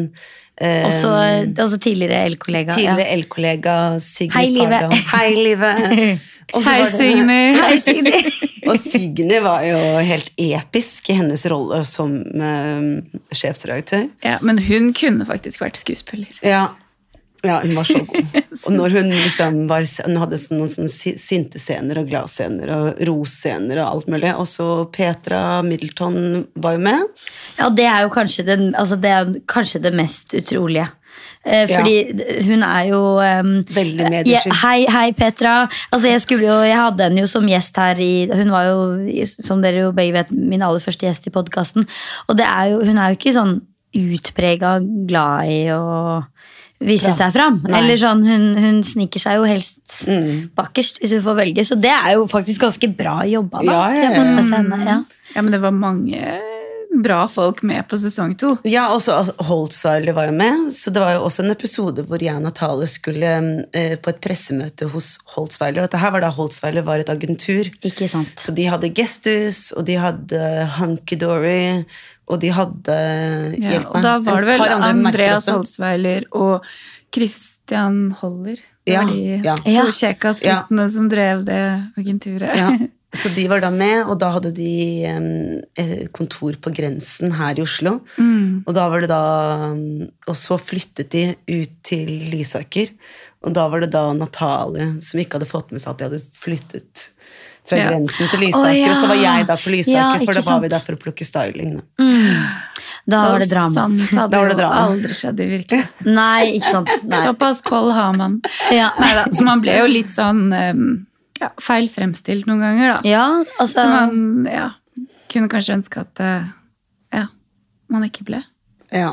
[0.58, 1.12] Også,
[1.54, 2.74] altså tidligere L-kollega.
[2.74, 4.80] tidligere L-kollega Sigrid Hei, Live.
[5.12, 6.18] Hei, Live.
[6.64, 7.54] Hei, Signy.
[7.58, 8.28] Hei, Sigrid.
[8.68, 14.06] Og Signy var jo helt episk i hennes rolle som uh, sjefsredaktør.
[14.24, 16.40] Ja, men hun kunne faktisk vært skuespiller.
[16.44, 16.70] Ja.
[17.46, 18.36] Ja, hun var så god.
[18.66, 23.02] Og når hun liksom var, hun hadde sånn- noen sånne sinte scener og gladscener og
[23.08, 24.32] rosscener og alt mulig.
[24.34, 27.04] Og så Petra Middleton var jo med.
[27.60, 30.88] Ja, det er jo kanskje, den, altså det, er kanskje det mest utrolige.
[31.48, 32.42] Fordi Ja.
[32.44, 34.50] hun er jo um, Veldig jeg, mediesky.
[34.60, 35.54] Hei, hei, Petra.
[35.94, 39.62] Altså, jeg, jo, jeg hadde henne jo som gjest her i Hun var jo, som
[39.62, 41.86] dere jo begge vet, min aller første gjest i podkasten.
[42.28, 43.54] Og det er jo, hun er jo ikke sånn
[43.96, 44.74] utprega
[45.08, 45.86] glad i å
[46.80, 47.60] vise seg fram.
[47.66, 47.80] Nei.
[47.80, 50.50] Eller sånn, hun, hun sniker seg jo helst Mm.
[50.54, 51.64] bakerst, hvis hun får velge.
[51.66, 53.72] Så det er jo faktisk ganske bra jobba, da.
[53.72, 54.24] Ja, ja, ja.
[54.24, 55.00] med henne, ja.
[55.34, 56.38] Ja, men det var mange
[57.02, 58.54] bra folk med på sesong to.
[58.66, 62.34] Ja, også Holtzweiler var jo med, så det var jo også en episode hvor jeg
[62.34, 63.32] og Natale skulle
[63.76, 65.84] eh, på et pressemøte hos Holtzweiler.
[65.84, 67.68] Dette her var da Holtzweiler var et agentur.
[67.84, 68.32] Ikke sant.
[68.40, 70.40] Så de hadde Gestus, og de hadde
[70.78, 71.84] Hunky Dory,
[72.28, 72.96] og de hadde
[73.58, 75.48] Ja, hjelp og meg, da var det vel andre Andreas.
[75.48, 76.66] Holsweiler og
[77.14, 78.58] Christian Holler.
[78.86, 79.54] Det Ja, var de ja.
[79.56, 80.88] to Ja.
[80.88, 81.60] som drev det
[81.98, 82.56] agenturet.
[82.56, 82.70] Ja,
[83.20, 87.62] så de var da med, og da hadde de eh, kontor på grensen her i
[87.64, 87.98] Oslo.
[88.18, 88.64] Mm.
[88.66, 89.72] Og da var det da
[90.28, 92.88] Og så flyttet de ut til Lysaker.
[93.46, 96.24] Og da var det da Natalie som ikke hadde fått med seg at de hadde
[96.34, 97.10] flyttet
[97.68, 97.88] fra Ja.
[97.92, 98.68] grensen til Lysaker.
[98.70, 98.90] oh, ja.
[98.90, 100.96] Og så var jeg da på Lysaker, Ja, for da var var vi der for
[100.96, 101.76] å plukke styling.
[101.76, 102.08] Da.
[103.08, 103.72] Da var det drama.
[103.74, 104.80] Sant hadde Da var det jo drama.
[104.88, 106.14] aldri skjedd i virkeligheten.
[106.18, 106.90] Nei, ikke sant.
[107.08, 107.20] Nei.
[107.24, 108.40] Såpass kold har man.
[108.74, 108.90] Ja.
[109.00, 110.82] Neida, så man ble jo litt sånn em,
[111.40, 113.00] ja, feil fremstilt noen ganger, da.
[113.08, 113.24] Ja,
[113.60, 114.70] altså Så man ja,
[115.32, 116.44] kunne kanskje ønske at eh,
[117.16, 117.26] ja,
[117.88, 118.42] man ikke ble.
[118.94, 119.10] Ja.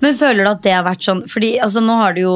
[0.00, 2.34] Men føler du at det har vært sånn Fordi altså, nå har du jo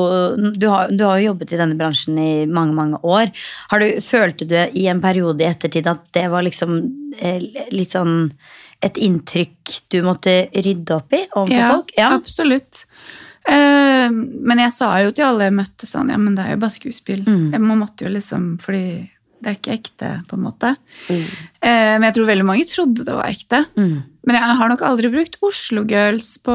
[0.59, 3.31] du har, du har jo jobbet i denne bransjen i mange, mange år.
[3.71, 6.81] Har du, følte du i en periode i ettertid at det var liksom
[7.21, 7.39] eh,
[7.71, 8.33] litt sånn
[8.81, 11.91] et inntrykk du måtte rydde opp i overfor Ja, folk?
[11.99, 12.13] Ja.
[12.17, 12.85] absolutt.
[13.45, 16.63] Eh, men jeg sa jo til alle jeg møtte sånn, ja, men det er jo
[16.65, 17.23] bare skuespill.
[17.27, 17.51] Mm.
[17.55, 18.85] Jeg måtte jo liksom, fordi
[19.41, 20.75] det er ikke ekte, på en måte.
[21.09, 21.21] Eh,
[21.61, 23.63] men jeg tror veldig mange trodde det var ekte.
[23.77, 23.95] Mm.
[24.29, 26.55] Men jeg har nok aldri brukt Oslo Girls på,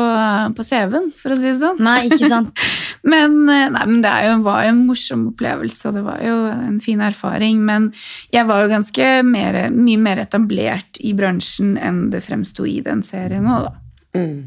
[0.55, 1.81] på CV-en, for å si det sånn.
[1.85, 2.65] Nei, ikke sant.
[3.05, 6.37] Men, eh, nei, men det jo, var jo en morsom opplevelse, og det var jo
[6.49, 7.59] en fin erfaring.
[7.67, 7.91] Men
[8.33, 13.03] jeg var jo ganske mer, mye mer etablert i bransjen enn det fremsto i den
[13.05, 13.75] serien òg, da.
[14.17, 14.39] Mm.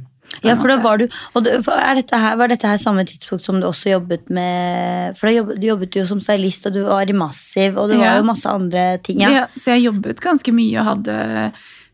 [0.45, 3.43] Ja, for da var du Og du, er dette her, var dette her samme tidspunkt
[3.43, 6.85] som du også jobbet med For da jobbet, du jobbet jo som stylist, og du
[6.87, 9.23] var i Massiv, og det var jo masse andre ting.
[9.25, 9.33] Ja.
[9.35, 9.47] Ja.
[9.57, 11.19] så jeg jobbet ganske mye og hadde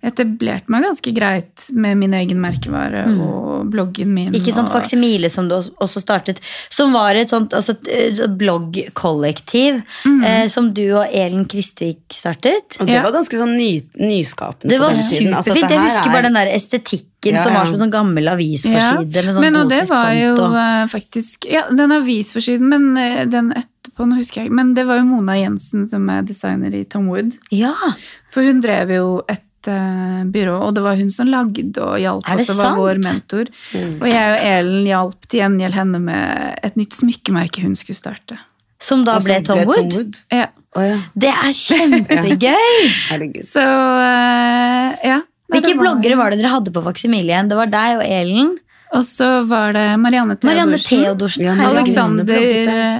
[0.04, 4.28] etablert meg ganske greit med min egen merkevare og bloggen min.
[4.30, 4.38] Mm.
[4.40, 6.40] Ikke sånt og, faksimile som du også startet,
[6.72, 7.76] som var et sånt altså,
[8.38, 10.20] bloggkollektiv mm.
[10.24, 12.78] eh, som du og Elin Kristvik startet.
[12.80, 13.02] Og det Ja.
[13.02, 15.34] var ganske sånn ny, nyskapende Det var på den tiden.
[15.34, 15.54] Altså.
[15.54, 19.24] Jeg husker er- bare den der estetikken Ja, som var som en sånn gammel avisforside.
[19.24, 23.24] med sånn men og det var jo og eh, faktisk Ja, den avisforsiden, men eh,
[23.24, 24.54] den etterpå, nå husker jeg ikke.
[24.54, 27.38] Men det var jo Mona Jensen som er designer i Tom Wood.
[27.50, 27.74] Ja,
[28.28, 32.28] For hun drev jo et eh, byrå, og det var hun som lagde og hjalp
[32.34, 33.50] oss og var vår mentor.
[33.72, 33.94] Mm.
[34.00, 38.38] Og jeg og Elen hjalp til gjengjeld henne med et nytt smykkemerke hun skulle starte.
[38.84, 40.18] Som da ble Tom Wood.
[40.34, 40.48] Ja.
[40.74, 43.40] Oh, ja, Det er kjempegøy!
[43.46, 45.20] Så uh, ja.
[45.22, 47.48] Nei, Hvilke var- bloggere var det dere hadde på Faksimilien?
[47.48, 48.54] Det var deg og Elen.
[48.94, 51.02] Og så var det Marianne Theodorsen.
[51.02, 51.44] Theodorsen.
[51.44, 51.54] Ja.
[51.70, 52.34] Alexander,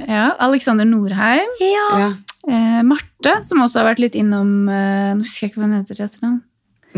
[0.09, 1.51] ja, Alexander Norheim.
[1.61, 1.85] Ja.
[2.01, 2.09] Ja.
[2.47, 5.79] Eh, Marte, som også har vært litt innom eh, Nå husker jeg ikke hva hun
[5.79, 6.01] heter.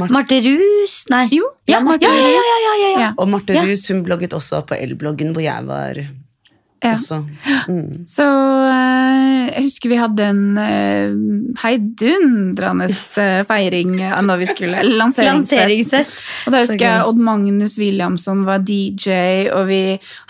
[0.06, 0.14] Til.
[0.14, 0.94] Marte Rus?
[1.10, 1.26] Nei.
[1.34, 2.46] Jo, Ja, Marte ja, ja, Rus.
[2.46, 3.00] ja, ja, ja, ja.
[3.08, 3.10] Ja.
[3.18, 3.64] Og Marte Ja.
[3.66, 5.98] Rus hun blogget også på L-bloggen, hvor jeg var
[6.84, 6.92] Ja.
[6.94, 7.24] også.
[7.68, 8.06] Mm.
[8.06, 12.86] Så uh, jeg husker vi hadde en uh, heidundrende
[13.18, 15.58] eh, feiring av når vi skulle Lanseringsfest.
[15.58, 16.22] Lanseringsfest.
[16.46, 17.02] Og da husker jeg.
[17.10, 19.82] Odd Magnus Williamson var DJ, og vi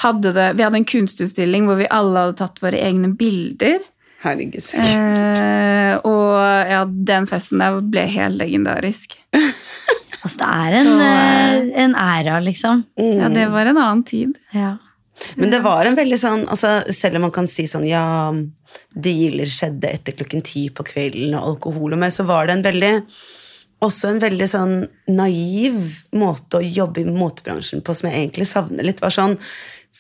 [0.05, 3.79] hadde, det, vi hadde en kunstutstilling hvor vi alle hadde tatt våre egne bilder.
[4.27, 4.67] Herregud.
[4.77, 6.35] Eh, og
[6.69, 9.17] ja, den festen der ble helt legendarisk.
[10.27, 12.81] Altså, det er en, Så, eh, en æra, liksom.
[12.99, 13.19] Mm.
[13.21, 14.33] Ja, det var en annen tid.
[14.51, 14.73] Ja.
[15.39, 18.33] Men det var en veldig sånn altså, Selv om man kan si sånn Ja,
[18.93, 22.65] dealer skjedde etter klokken ti på kvelden, og alkohol og meg, så var det en
[22.65, 22.93] veldig
[23.85, 24.77] også en veldig sånn
[25.13, 25.75] naiv
[26.17, 29.03] måte å jobbe i motebransjen på, som jeg egentlig savner litt.
[29.03, 29.35] var sånn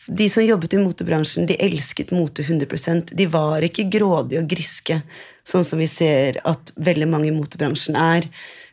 [0.07, 5.01] de som jobbet i motebransjen, de elsket mote 100% De var ikke grådige og griske,
[5.47, 8.21] sånn som vi ser at veldig mange i motebransjen er.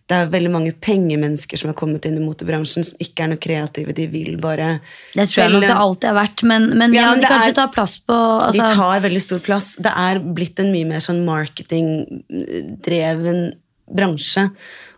[0.04, 3.40] Det er veldig mange pengemennesker som har kommet inn i motebransjen, som ikke er noe
[3.40, 3.94] kreative.
[3.96, 4.80] De vil bare
[5.14, 7.52] Det tror jeg nok det alltid har vært, men, men ja, Ja, men de kanskje
[7.54, 9.68] er- tar plass på altså, De tar veldig stor plass.
[9.80, 13.40] Det er blitt en mye mer sånn marketingdreven
[13.94, 14.50] bransje.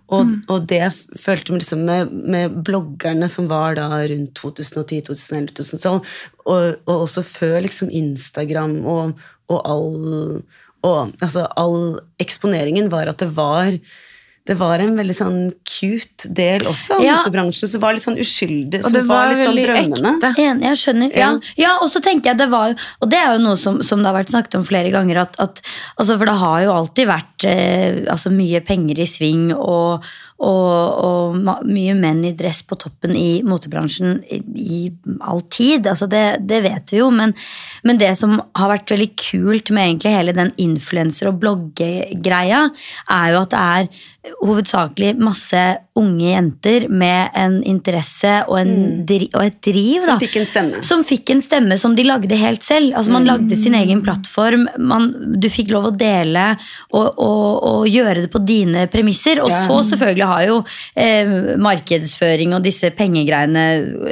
[0.07, 5.01] Og, og det jeg følte med, liksom, med, med bloggerne som var da rundt 2010,
[5.09, 6.13] 2011, 2012,
[6.47, 9.17] og, og også før liksom Instagram og,
[9.51, 10.45] og all
[10.87, 13.75] og altså, all eksponeringen var at det var
[14.47, 17.17] det var en veldig sånn cute del også av Ja.
[17.19, 20.13] motebransjen som var litt sånn uskyldig, som var, var litt sånn drømmende.
[20.21, 20.31] ekte.
[20.45, 21.11] Enig, jeg skjønner.
[21.17, 21.41] Ja, Ja.
[21.65, 23.99] ja og så tenker jeg det var jo Og det er jo noe som, som
[24.03, 25.61] det har vært snakket om flere ganger, at, at
[25.99, 30.03] altså For det har jo alltid vært eh, altså mye penger i sving og,
[30.37, 34.81] og, og mye menn i dress på toppen i motebransjen i, i
[35.25, 35.87] all tid.
[35.89, 37.33] Altså det, det vet vi jo, men,
[37.87, 42.67] men det som har vært veldig kult med egentlig hele den influenser- og bloggegreia,
[43.17, 43.89] er jo at det er
[44.43, 45.61] hovedsakelig masse
[45.97, 50.03] unge jenter med en interesse og, en dri og et driv.
[50.05, 50.25] Som da.
[50.27, 50.83] fikk en stemme.
[50.85, 52.93] Som fikk en stemme som de lagde helt selv.
[52.99, 54.67] Altså Man lagde sin egen plattform.
[54.77, 55.09] Man,
[55.41, 56.51] du fikk lov å dele
[56.93, 59.41] og, og gjøre det på dine premisser.
[59.45, 59.63] Og Ja.
[59.65, 60.59] så selvfølgelig har jo
[60.99, 63.67] eh, markedsføring og disse pengegreiene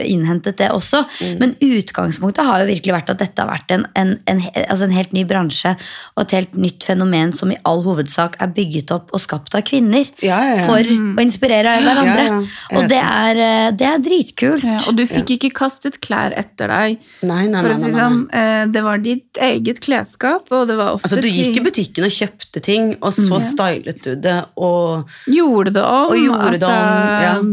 [0.04, 1.04] innhentet det også.
[1.40, 4.96] Men utgangspunktet har jo virkelig vært at dette har vært en, en, en, altså en
[4.96, 5.74] helt ny bransje
[6.14, 9.64] og et helt nytt fenomen som i all hovedsak er bygget opp og skapt av
[9.66, 10.08] kvinner.
[10.24, 10.66] Ja, ja, ja.
[10.68, 12.26] For å inspirere hverandre.
[12.28, 14.66] Ja, ja, og det er, eh, det er dritkult.
[14.66, 17.02] Ja, og du fikk ikke kastet klær etter deg.
[17.26, 20.76] Nei, nei, For nei, å si sånn, eh, Det var ditt eget klesskap, og det
[20.78, 24.36] var ofte Altså, du gikk i butikken og kjøpte ting, og så stylet du det,
[24.56, 26.14] og Gjorde det om.
[26.14, 27.50] Og gjorde det om,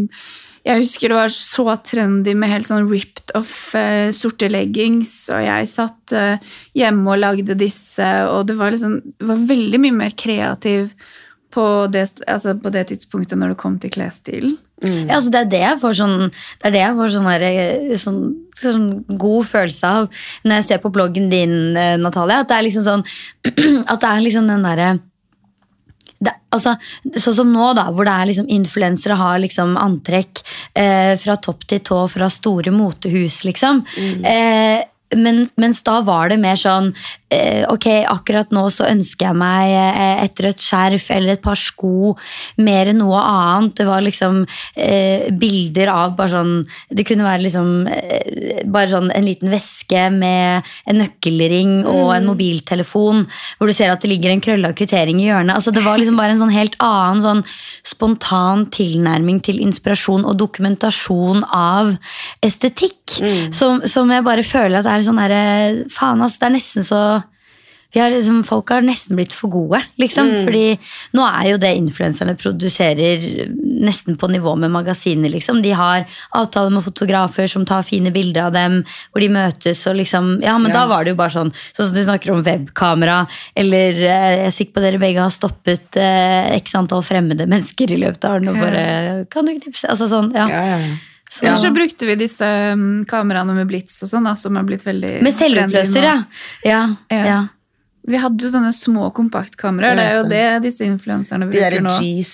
[0.61, 5.41] Jeg husker det var så trendy med helt sånn ripped off uh, sorte leggings, og
[5.41, 9.97] jeg satt uh, hjemme og lagde disse, og det var liksom det var veldig mye
[10.03, 10.93] mer kreativ
[11.51, 14.53] på det, altså på det tidspunktet når det kom til klesstilen.
[14.81, 17.43] Ja, altså det er det jeg får sånn, det er det jeg får sånn, der,
[17.45, 18.21] eh, sånn,
[18.57, 18.87] sånn
[19.21, 21.53] god følelse av når jeg ser på bloggen din,
[22.01, 22.41] Natalia.
[22.41, 23.03] At det er liksom sånn
[23.91, 24.87] At det er liksom den derre
[26.55, 26.75] altså,
[27.15, 30.43] sånn som nå, da, hvor det er liksom influensere har liksom antrekk
[30.77, 33.83] eh, fra topp til tå fra store motehus, liksom.
[34.27, 34.79] Eh,
[35.17, 36.91] men, mens da var det mer sånn
[37.31, 41.59] eh, Ok, akkurat nå så ønsker jeg meg eh, et rødt skjerf eller et par
[41.59, 42.13] sko.
[42.61, 43.75] Mer enn noe annet.
[43.79, 44.43] Det var liksom
[44.75, 46.53] eh, bilder av bare sånn
[46.89, 47.69] Det kunne være liksom
[48.71, 53.23] bare sånn en liten veske med en nøkkelring og en mobiltelefon,
[53.57, 55.55] hvor du ser at det ligger en krølla kvittering i hjørnet.
[55.55, 57.43] Altså Det var liksom bare en sånn helt annen sånn
[57.87, 61.95] spontan tilnærming til inspirasjon og dokumentasjon av
[62.45, 62.99] estetikk.
[63.51, 65.43] Som, som jeg bare føler at er sånn derre
[65.93, 66.41] Faen, altså.
[66.41, 67.01] det er nesten så
[67.93, 70.29] vi har liksom, folk har nesten blitt for gode, liksom.
[70.45, 70.77] Fordi
[71.17, 75.59] nå er jo det influenserne produserer nesten på nivå med magasiner, liksom.
[75.63, 76.05] De har
[76.37, 78.79] avtaler med fotografer som tar fine bilder av dem,
[79.11, 81.97] hvor de møtes og liksom Ja, men da var det jo bare sånn, sånn som
[81.97, 83.25] du snakker om webkamera,
[83.59, 87.91] eller eh, jeg er sikker på dere begge har stoppet eh, x antall fremmede mennesker
[87.91, 88.83] i løpet av den og bare
[89.31, 89.89] Kan du knipse?
[89.91, 90.47] Altså sånn, ja.
[90.47, 91.10] ja, ja, ja.
[91.31, 91.55] Så- ja.
[91.55, 92.43] så brukte vi disse
[92.75, 96.17] um, kameraene med blits og sånn, da, som er blitt veldig Med selvutløser, ja.
[96.67, 96.81] ja.
[97.09, 97.25] Ja.
[97.29, 97.41] ja.
[98.11, 99.95] Vi hadde jo sånne små kompaktkameraer.
[99.95, 101.91] Det er jo det disse influenserne De der bruker nå.
[102.01, 102.31] G's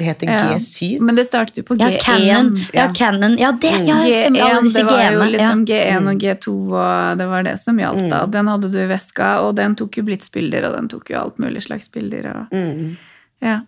[0.00, 0.38] heter Ja.
[0.56, 1.00] G7.
[1.04, 1.98] Men det startet jo på G1.
[2.00, 2.48] Canon.
[2.72, 2.86] Ja.
[2.96, 3.36] Canon.
[3.38, 4.40] Ja, det, ja, stemmer.
[4.46, 7.76] Alle G1, disse det var jo liksom G1 og G2, og det var det som
[7.78, 8.22] gjaldt da.
[8.38, 11.38] Den hadde du i veska, og den tok jo blitsbilder, og den tok jo alt
[11.44, 12.30] mulig slags bilder.
[12.32, 12.96] Og, Mm.
[13.42, 13.60] ja.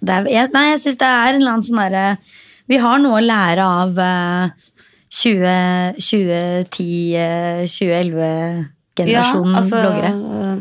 [0.00, 2.18] Det er, jeg, nei, jeg syns det er en eller annen sånn derre
[2.66, 4.72] Vi har noe å lære av eh,
[5.16, 6.88] 20, 2010,
[7.20, 10.56] eh, 2011-generasjonen altså, bloggere.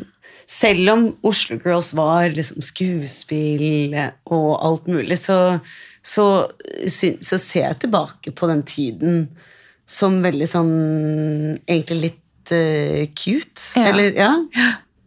[0.45, 3.95] Selv om Oslo Girls var liksom skuespill
[4.29, 5.57] og alt mulig, så,
[6.05, 6.25] så,
[6.85, 9.25] så ser jeg tilbake på den tiden
[9.89, 10.73] som veldig sånn
[11.65, 13.61] Egentlig litt uh, cute.
[13.77, 13.87] Ja.
[13.89, 14.31] Eller, ja.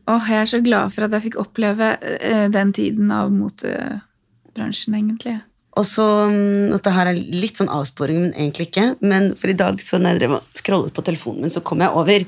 [0.08, 4.98] Åh, jeg er så glad for at jeg fikk oppleve uh, den tiden av motebransjen,
[4.98, 5.36] egentlig.
[5.76, 8.86] Og så mm, Dette her er litt sånn avsporing, men egentlig ikke.
[9.04, 11.80] Men for i dag, så når jeg drev og scrollet på telefonen min, så kom
[11.84, 12.20] jeg over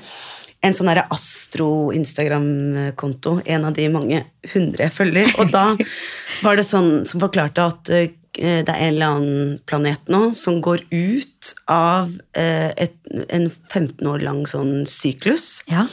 [0.61, 3.31] en sånn Astro-Instagram-konto.
[3.49, 4.19] En av de mange
[4.53, 5.27] hundre jeg følger.
[5.41, 5.67] Og da
[6.45, 10.61] var det sånn som forklarte at eh, det er en eller annen planet nå som
[10.63, 12.95] går ut av eh, et,
[13.29, 15.63] en 15 år lang sånn syklus.
[15.71, 15.87] Ja.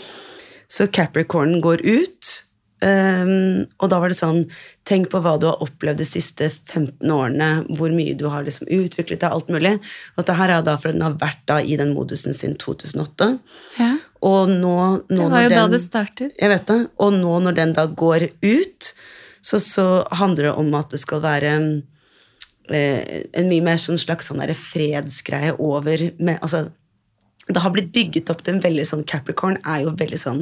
[0.67, 2.43] Så Capricorn går ut,
[2.85, 4.45] ehm, og da var det sånn
[4.87, 8.69] Tenk på hva du har opplevd de siste 15 årene, hvor mye du har liksom
[8.71, 9.73] utviklet deg, alt mulig.
[10.15, 13.27] Og dette her er da for den har vært da i den modusen sin 2008.
[13.81, 13.89] Ja.
[14.23, 14.77] Og nå,
[15.11, 16.37] nå Det var jo da det startet.
[16.39, 16.79] Jeg vet det.
[17.03, 18.93] Og nå når den da går ut,
[19.43, 19.85] så, så
[20.21, 21.53] handler det om at det skal være
[22.71, 26.69] eh, en mye mer sånn slags sånn fredsgreie over med, altså,
[27.47, 30.41] det har blitt bygget opp til en veldig sånn Capricorn er jo veldig sånn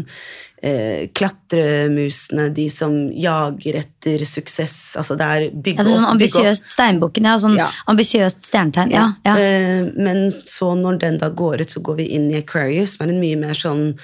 [0.65, 4.95] eh, Klatremusene, de som jager etter suksess.
[4.97, 7.35] Altså det er bygge Ja, det er sånn opp, ambisiøst steinbukken, ja.
[7.41, 7.69] Sånn Ja.
[7.91, 8.91] ambisiøst stjernetegn.
[8.95, 9.35] Ja, ja.
[9.37, 13.05] Eh, men så når den da går ut, så går vi inn i Aquarius, som
[13.05, 13.97] er en mye mer sånn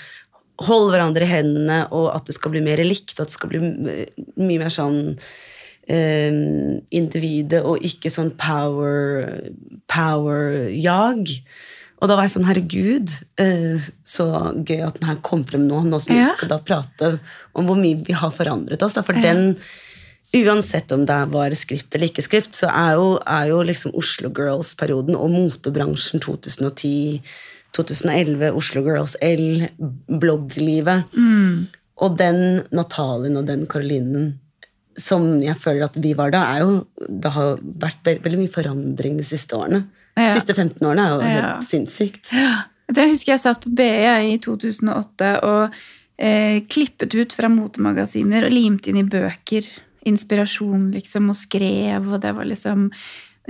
[0.61, 3.49] Hold hverandre i hendene, og at det skal bli mer likt, og at det skal
[3.49, 3.59] bli
[4.37, 5.17] mye mer sånn
[5.89, 6.29] eh,
[6.93, 9.49] individet, og ikke sånn power
[9.89, 11.41] power-jag.
[12.01, 14.25] Og da var jeg sånn, herregud, eh, så
[14.65, 16.29] gøy at den her kom frem nå, nå som Ja.
[16.31, 17.19] vi skal da prate
[17.53, 18.95] om hvor mye vi har forandret oss.
[18.97, 19.03] Da.
[19.05, 19.55] For den,
[20.33, 24.31] uansett om det var skript eller ikke skript, så er jo, er jo liksom Oslo
[24.33, 27.21] Girls-perioden og motebransjen 2010,
[27.77, 29.67] 2011, Oslo Girls L,
[30.09, 31.05] blogglivet.
[32.01, 34.39] Og den Natalien og den Karolinen
[34.97, 39.17] som jeg føler at vi var da, er jo Det har vært veldig mye forandring
[39.17, 39.85] de siste årene.
[40.15, 40.33] De Ja.
[40.35, 41.53] siste 15 årene er jo Ja.
[41.55, 42.31] helt sinnssykt.
[42.93, 45.71] Jeg husker jeg satt på BI i 2008 og
[46.19, 49.65] eh, klippet ut fra motemagasiner og limte inn i bøker.
[50.05, 52.89] Inspirasjon, liksom, og skrev, og det var liksom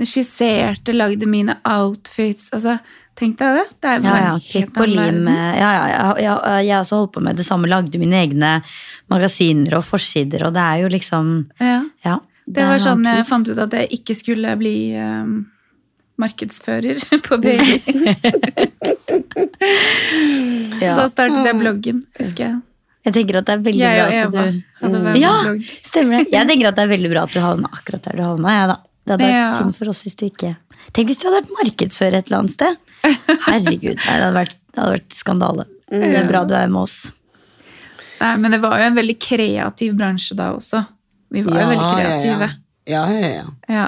[0.02, 2.48] Skisserte, lagde mine outfits.
[2.56, 2.78] Altså,
[3.18, 3.66] tenk deg det.
[3.82, 5.28] Det er Ja, ja, klipp og lim.
[5.28, 7.68] eh, Ja, ja, ja, ja, jeg har også holdt på med det samme.
[7.68, 8.62] Lagde mine egne
[9.10, 11.82] magasiner og forsider, og det er jo liksom Ja.
[12.04, 12.18] Ja.
[12.46, 15.26] Det det var sånn jeg fant ut at jeg ikke skulle bli eh,
[16.22, 16.96] markedsfører
[17.28, 17.52] på BI.
[20.82, 20.94] Ja.
[20.98, 22.56] Da startet jeg bloggen, husker jeg.
[23.06, 24.34] Jeg tenker at det er veldig Jeg bra at Eva du
[24.82, 25.60] hadde Ja, blogg.
[25.86, 26.28] stemmer det.
[26.32, 28.48] Jeg tenker at det er veldig bra at du havna akkurat der du havna.
[28.56, 28.76] Ja, da.
[29.02, 29.46] Det hadde vært Ja.
[29.58, 30.50] synd for oss hvis du ikke
[30.92, 32.72] Tenk hvis du hadde vært markedsfører et eller annet sted.
[33.46, 35.64] Herregud, nei, det hadde vært, det hadde vært skandale.
[35.88, 36.96] Det er bra du er med oss.
[38.20, 40.78] Nei, men det var jo en veldig kreativ bransje da også.
[41.32, 42.48] Vi var jo veldig kreative.
[42.90, 43.46] Ja, ja, ja.
[43.72, 43.86] ja.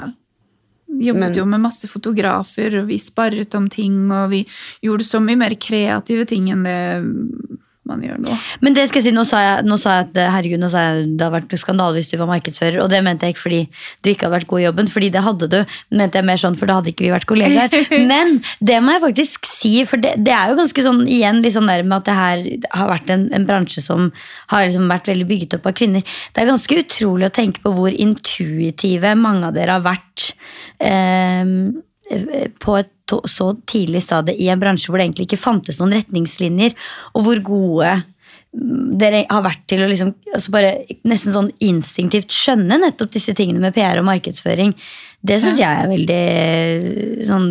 [1.01, 4.45] Jobbet Men- jo med masse fotografer, og vi sparret om ting, og vi
[4.81, 7.59] gjorde så mye mer kreative ting enn det
[7.89, 8.35] man gjør nå.
[8.65, 10.83] Men det skal jeg si, nå sa jeg, nå sa jeg at herregud, nå sa
[10.87, 12.79] jeg det hadde vært skandale hvis du var markedsfører.
[12.83, 13.61] Og det mente jeg ikke fordi
[14.01, 15.57] du ikke hadde vært god i jobben, fordi det hadde du.
[16.01, 17.77] Mente jeg mer sånn, for da hadde ikke vi vært kollegaer.
[18.11, 21.57] Men det må jeg faktisk si, for det, det er jo ganske sånn igjen litt
[21.57, 22.45] sånn der med at det her
[22.79, 24.09] har vært en, en bransje som
[24.53, 26.17] har liksom vært veldig bygget opp av kvinner.
[26.33, 30.31] Det er ganske utrolig å tenke på hvor intuitive mange av dere har vært.
[30.81, 31.45] Eh,
[32.61, 32.91] på et
[33.29, 36.75] så tidlig stadie i en bransje hvor det egentlig ikke fantes noen retningslinjer,
[37.13, 40.71] og hvor gode mm, dere har vært til å liksom, altså bare
[41.07, 44.73] nesten sånn instinktivt skjønne nettopp disse tingene med PR og markedsføring.
[45.25, 47.47] Det syns jeg er veldig sånn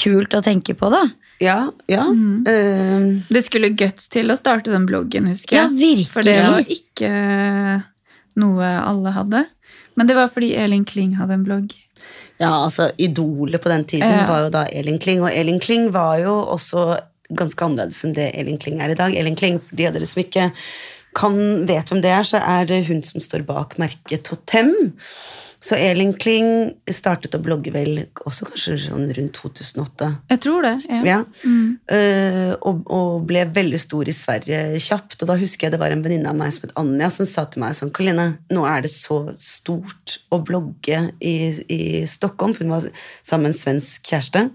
[0.00, 1.04] kult å tenke på, da.
[1.42, 1.58] Ja,
[1.90, 2.06] ja.
[2.06, 2.44] Mm.
[2.46, 5.62] Uh, Det skulle guts til å starte den bloggen, husker jeg.
[5.62, 6.10] Ja, virkelig.
[6.14, 7.12] For det var ikke
[8.38, 9.44] noe alle hadde.
[9.98, 11.74] Men det var fordi Elin Kling hadde en blogg.
[12.42, 14.26] Ja, altså Idolet på den tiden Ja.
[14.28, 16.98] var jo da Elin Kling, og Elin Kling var jo også
[17.32, 19.14] ganske annerledes enn det Elin Kling er i dag.
[19.16, 20.50] Elin Kling, for de av dere som ikke
[21.16, 21.38] kan,
[21.68, 24.92] vet hvem det er, så er det hun som står bak merket Totem.
[25.62, 30.08] Så Elin Kling startet å blogge vel også kanskje sånn rundt 2008.
[30.32, 30.72] Jeg tror det.
[30.88, 31.02] ja.
[31.06, 31.18] Ja.
[31.46, 31.68] Mm.
[31.92, 35.20] Uh, og, og ble veldig stor i Sverige kjapt.
[35.22, 37.44] Og da husker jeg det var en venninne av meg som het Anja, som sa
[37.46, 41.36] til meg sånn Karoline, nå er det så stort å blogge i,
[41.70, 42.88] i Stockholm, for hun var
[43.22, 44.48] sammen med en svensk kjæreste.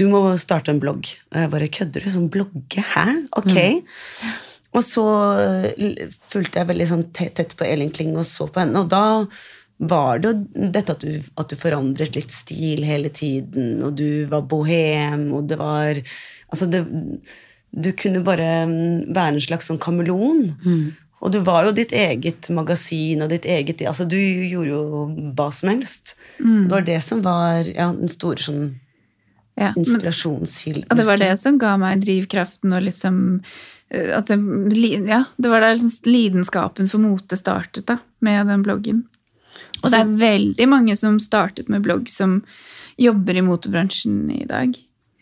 [0.00, 1.12] Du må starte en blogg.
[1.34, 2.12] Og jeg bare kødder du?
[2.14, 2.84] Sånn blogge?
[2.94, 3.04] Hæ?
[3.36, 3.58] Ok.
[4.72, 5.04] Og så
[5.76, 9.02] eh, fulgte jeg veldig sånn tett på Elin Kling og så på henne, og da
[9.82, 14.24] var det jo dette at du, at du forandret litt stil hele tiden, og du
[14.30, 16.02] var bohem, og det var
[16.52, 16.82] Altså, det,
[17.72, 20.50] du kunne bare mm, være en slags sånn kameleon.
[21.22, 24.82] Og du var jo ditt eget magasin og ditt eget Altså, du gjorde jo
[25.38, 26.16] hva som helst.
[26.36, 28.64] Det var det som var ja, den store sånn
[29.56, 29.74] Ja.
[29.76, 30.86] Inspirasjonskilden.
[30.88, 33.16] og det var det som ga meg drivkraften og liksom
[33.92, 34.38] eh, at det,
[35.04, 39.02] ja, det var der liksom lidenskapen for mote startet da, med den bloggen.
[39.82, 42.42] Og det er veldig mange som startet med blogg som
[42.98, 44.76] jobber i motorbransjen i dag.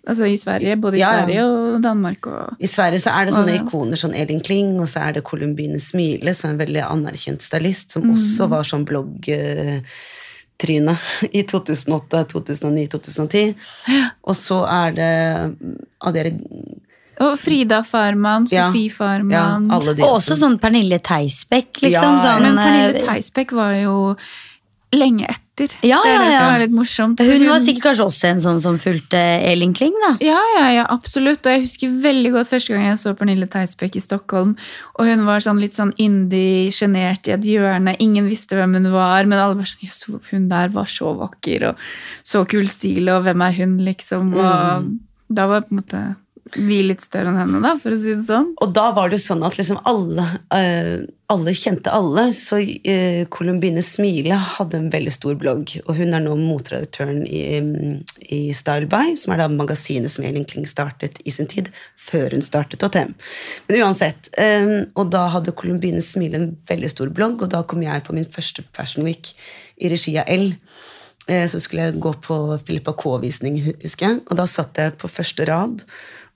[0.09, 1.19] Altså i Sverige, både i Ja, ja.
[1.27, 4.81] Sverige og Danmark og I Sverige så er det sånne og, ikoner som Elin Kling,
[4.81, 8.11] og så er det Columbine Smile, som er en veldig anerkjent stylist, som Mm.
[8.17, 9.85] også var sånn bloggtryne
[11.39, 13.55] i 2008, 2009, 2010.
[14.25, 15.13] Og så er det
[16.01, 16.33] av dere
[17.21, 18.71] Og Frida Farman, Ja.
[18.71, 19.71] Sofie Ja, Farman.
[19.71, 21.93] alle de Og også sånn Pernille Theisbeck, liksom.
[21.93, 22.21] Ja, ja.
[22.25, 24.17] sånn, Men Pernille Theisbeck var jo
[24.93, 25.70] lenge etter.
[25.86, 27.20] Ja, det er det ja, som er litt morsomt.
[27.20, 30.12] Hun, Hun var sikkert kanskje også en sånn som fulgte Elin Kling, da.
[30.24, 31.45] Ja, ja, ja, absolutt.
[31.47, 34.57] Og jeg husker veldig godt første gang jeg så Pernille Theisbeck i Stockholm.
[34.99, 37.95] Og hun var sånn litt sånn indie, sjenert i et hjørne.
[38.03, 41.68] Ingen visste hvem hun var, men alle var sånn Jøss, hun der var så vakker,
[41.70, 41.76] og
[42.26, 44.34] så kul stil, og hvem er hun, liksom?
[44.34, 44.99] Og Mm.
[45.30, 46.03] da var på en måte
[46.57, 48.53] vi litt større enn henne, da, for å si det sånn.
[48.62, 50.24] Og da var det jo sånn at liksom alle,
[50.55, 52.26] uh, alle kjente alle.
[52.36, 57.42] Så uh, Columbine Smile hadde en veldig stor blogg, og hun er nå motredaktøren i,
[58.26, 62.36] i Style By, som er da magasinet som Elin Kling startet i sin tid, før
[62.36, 63.16] hun startet HTM.
[63.68, 64.30] Men uansett.
[64.36, 68.16] Um, og da hadde Columbine Smile en veldig stor blogg, og da kom jeg på
[68.16, 69.34] min første Fashion Week
[69.80, 70.53] i regi av L.
[71.30, 72.36] Så skulle jeg gå på
[72.66, 75.84] Filippa K-visning, husker jeg, og da satt jeg på første rad.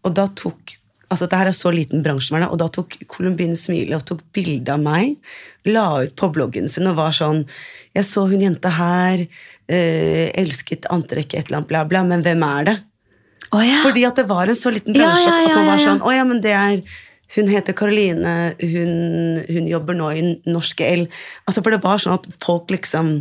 [0.05, 0.77] Og da tok
[1.13, 4.73] altså det her er så liten bransjen, og da tok Columbine Smile og tok bilde
[4.75, 5.15] av meg,
[5.69, 7.45] la ut på bloggen sin og var sånn
[7.95, 9.21] Jeg så hun jenta her,
[9.71, 12.77] eh, elsket antrekket, et eller annet, bla, bla, men hvem er det?
[13.55, 13.79] Oh, ja.
[13.85, 16.15] Fordi at det var en så liten bransje ja, ja, at man var sånn Å
[16.17, 16.81] ja, men det er
[17.35, 18.93] hun heter Karoline, hun,
[19.49, 21.07] hun, jobber nå i Norske L.
[21.49, 23.17] Altså, for det var sånn at folk liksom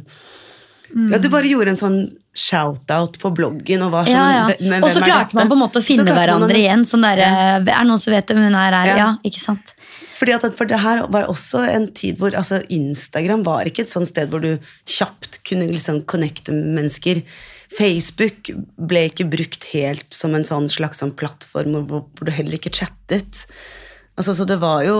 [0.91, 1.07] mm.
[1.13, 1.97] Ja, du bare gjorde en sånn
[2.33, 3.85] shout-out på bloggen.
[3.85, 4.79] Og var sånn, ja, ja.
[4.79, 6.85] Og så klarte man på en måte å finne hverandre igjen.
[6.87, 7.31] Sånn der, ja.
[7.59, 8.77] Er det noen som vet hvem hun er?
[8.79, 8.93] her?
[8.97, 9.09] Ja.
[9.25, 9.75] ikke sant?
[10.13, 13.91] Fordi at, for det her var også en tid hvor altså, Instagram var ikke et
[13.91, 14.53] sånt sted hvor du
[14.89, 17.23] kjapt kunne liksom connecte med mennesker.
[17.73, 22.59] Facebook ble ikke brukt helt som en sånn slags sånn plattform hvor, hvor du heller
[22.59, 23.45] ikke chattet.
[24.13, 24.97] Altså, så det var jo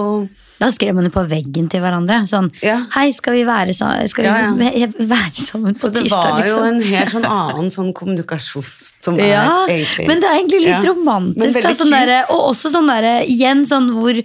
[0.62, 2.22] da skrev man jo på veggen til hverandre.
[2.30, 2.78] Sånn ja.
[2.94, 4.90] Hei, skal vi være, skal ja, ja.
[5.14, 6.04] Være sammen på tirsdag?
[6.10, 6.50] Så det var liksom.
[6.50, 8.66] jo en helt sånn annen sånn kommunikasjon
[9.04, 11.60] som ja, er egentlig Men det er egentlig litt romantisk.
[11.64, 14.20] Da, sånn der, og også sånn derre Igjen sånn hvor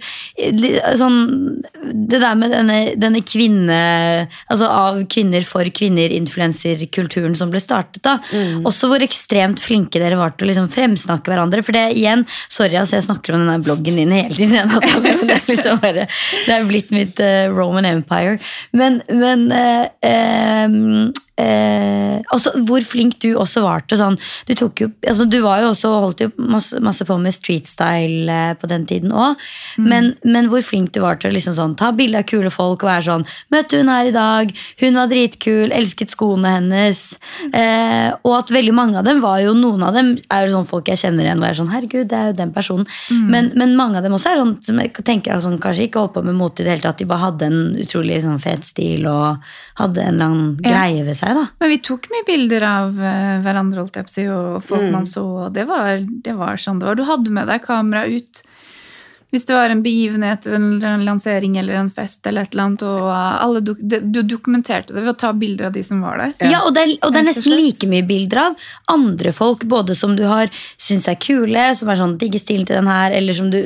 [0.99, 1.17] sånn,
[1.83, 3.79] Det der med denne, denne kvinne
[4.49, 8.17] Altså av kvinner for kvinner-influenserkulturen som ble startet, da.
[8.33, 8.65] Mm.
[8.67, 11.63] Også hvor ekstremt flinke dere var til å liksom fremsnakke hverandre.
[11.65, 14.71] For det igjen, sorry altså jeg snakker om denne bloggen din hele tiden.
[15.05, 16.07] det er liksom bare
[16.45, 18.37] det er blitt mitt uh, Roman Empire.
[18.71, 24.17] Men, men uh, Eh, også, hvor flink du også var til sånn
[24.49, 28.33] Du tok jo altså, Du var jo også, holdt jo masse, masse på med streetstyle
[28.33, 29.39] eh, på den tiden òg.
[29.77, 29.85] Mm.
[29.87, 32.83] Men, men, hvor flink du var til å liksom sånn, ta bilde av kule folk
[32.83, 34.51] og være sånn 'Møtte hun her i dag.
[34.81, 35.71] Hun var dritkul.
[35.75, 37.05] Elsket skoene hennes.'
[37.55, 40.67] Eh, og at veldig mange av dem var jo Noen av dem er jo sånn
[40.67, 41.41] folk jeg kjenner igjen.
[41.41, 42.87] Og er sånn, herregud, det er jo den personen.
[43.09, 43.25] Mm.
[43.31, 46.17] Men, men, mange av dem også er sånn som jeg tenker sånn, kanskje ikke holdt
[46.17, 46.99] på med mote i det hele tatt.
[46.99, 49.39] De bare hadde en utrolig sånn fet stil og
[49.79, 50.73] hadde en eller annen ja.
[50.73, 51.45] greie ved seg seg, da.
[51.61, 54.87] Men vi tok mye bilder av uh, hverandre, holdt jeg på å si, og folk
[54.87, 54.93] mm.
[54.97, 56.99] man så, og det var, det var sånn det var.
[56.99, 58.43] Du hadde med deg kamera ut
[59.29, 62.85] hvis det var en begivenhet eller en lansering eller en fest, eller et eller annet,
[62.87, 66.33] og alle dok du dokumenterte det ved å ta bilder av de som var der.
[66.49, 69.93] Ja, og det er, og det er nesten like mye bilder av andre folk, både
[69.97, 70.49] som du har
[70.81, 73.59] syns er kule, som er sånn digge stilen til den her, eller som, du,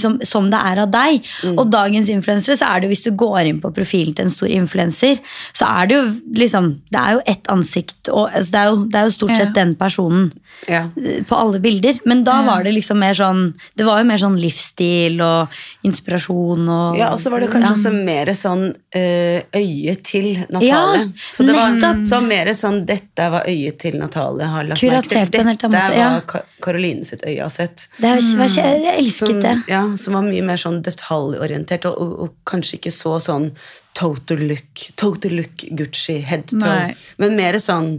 [0.00, 1.24] som, som det er av deg.
[1.40, 1.56] Mm.
[1.56, 4.34] Og dagens influensere, så er det jo hvis du går inn på profilen til en
[4.34, 5.22] stor influenser,
[5.56, 6.04] så er det jo
[6.38, 9.34] liksom Det er jo ett ansikt, og altså, det, er jo, det, er jo, stort
[9.34, 9.56] sett ja.
[9.56, 10.28] den personen
[10.68, 10.84] ja.
[11.28, 11.96] på alle bilder.
[12.08, 13.42] Men da var det liksom mer sånn
[13.78, 17.50] Det var jo mer sånn livsstil stil og inspirasjon og Ja, og så var det
[17.52, 17.76] kanskje ja.
[17.76, 20.68] også mer sånn uh, øye til Natalie.
[20.68, 21.78] Ja, så det var
[22.08, 25.48] så mer sånn Dette var øyet til Natalie har lagt merke til.
[25.48, 27.88] Dette var Karoline sitt øye har sett.
[27.98, 29.56] Det var, jeg elsket som, det.
[29.70, 33.52] Ja, Som var mye mer sånn detaljorientert, og, og, og kanskje ikke så sånn
[33.98, 37.98] total look, total look Gucci, head to toe, men mer sånn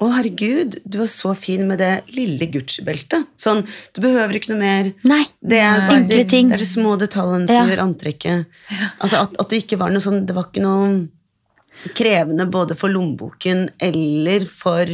[0.00, 3.28] å, herregud, du var så fin med det lille Gucci-beltet.
[3.38, 3.62] Sånn,
[3.94, 4.92] Du behøver ikke noe mer.
[5.06, 6.50] Nei, det er bare enkle ting.
[6.50, 7.66] Det er de små detaljene som ja.
[7.70, 8.62] gjør antrekket.
[8.98, 12.92] Altså at, at, det ikke var noe sånn Det var ikke noe krevende både for
[12.92, 14.90] lommeboken eller for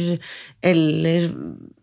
[0.61, 1.27] Eller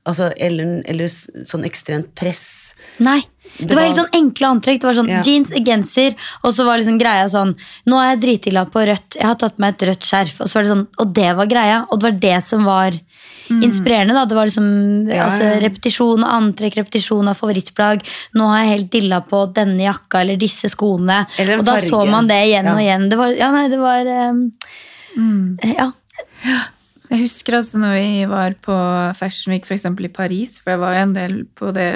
[0.07, 2.77] altså, eller, eller sånn ekstremt press.
[3.03, 3.23] Nei.
[3.57, 4.81] Det, det var, helt sånn enkle antrekk.
[4.83, 5.23] Det var sånn ja.
[5.25, 7.55] Jeans, genser, og så var liksom greia sånn
[7.89, 9.17] Nå er jeg dritglad på rødt.
[9.17, 10.43] Jeg har tatt meg et rødt skjerf.
[10.45, 11.79] Og så var det sånn, og det var greia.
[11.89, 12.99] Og det var det som var
[13.49, 13.63] mm.
[13.63, 14.15] inspirerende.
[14.15, 14.69] da Det var liksom
[15.11, 18.07] ja, altså, repetisjon av antrekk, repetisjon av favorittplagg.
[18.39, 21.25] Nå har jeg helt dilla på denne jakka eller disse skoene.
[21.41, 21.91] Eller og da farge.
[21.91, 23.11] så man det igjen og igjen.
[23.13, 24.49] Det var, ja, nei, det var um,
[25.17, 25.45] mm.
[25.77, 25.93] Ja.
[27.07, 28.77] Jeg husker altså når vi var på
[29.15, 29.85] Fashion Week f.eks.
[29.87, 31.91] i Paris, for jeg var jo en del på det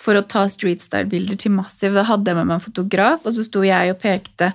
[0.00, 1.92] for å ta streetstyle-bilder til Massiv.
[1.96, 4.54] Da hadde jeg med meg en fotograf, og så sto jeg og pekte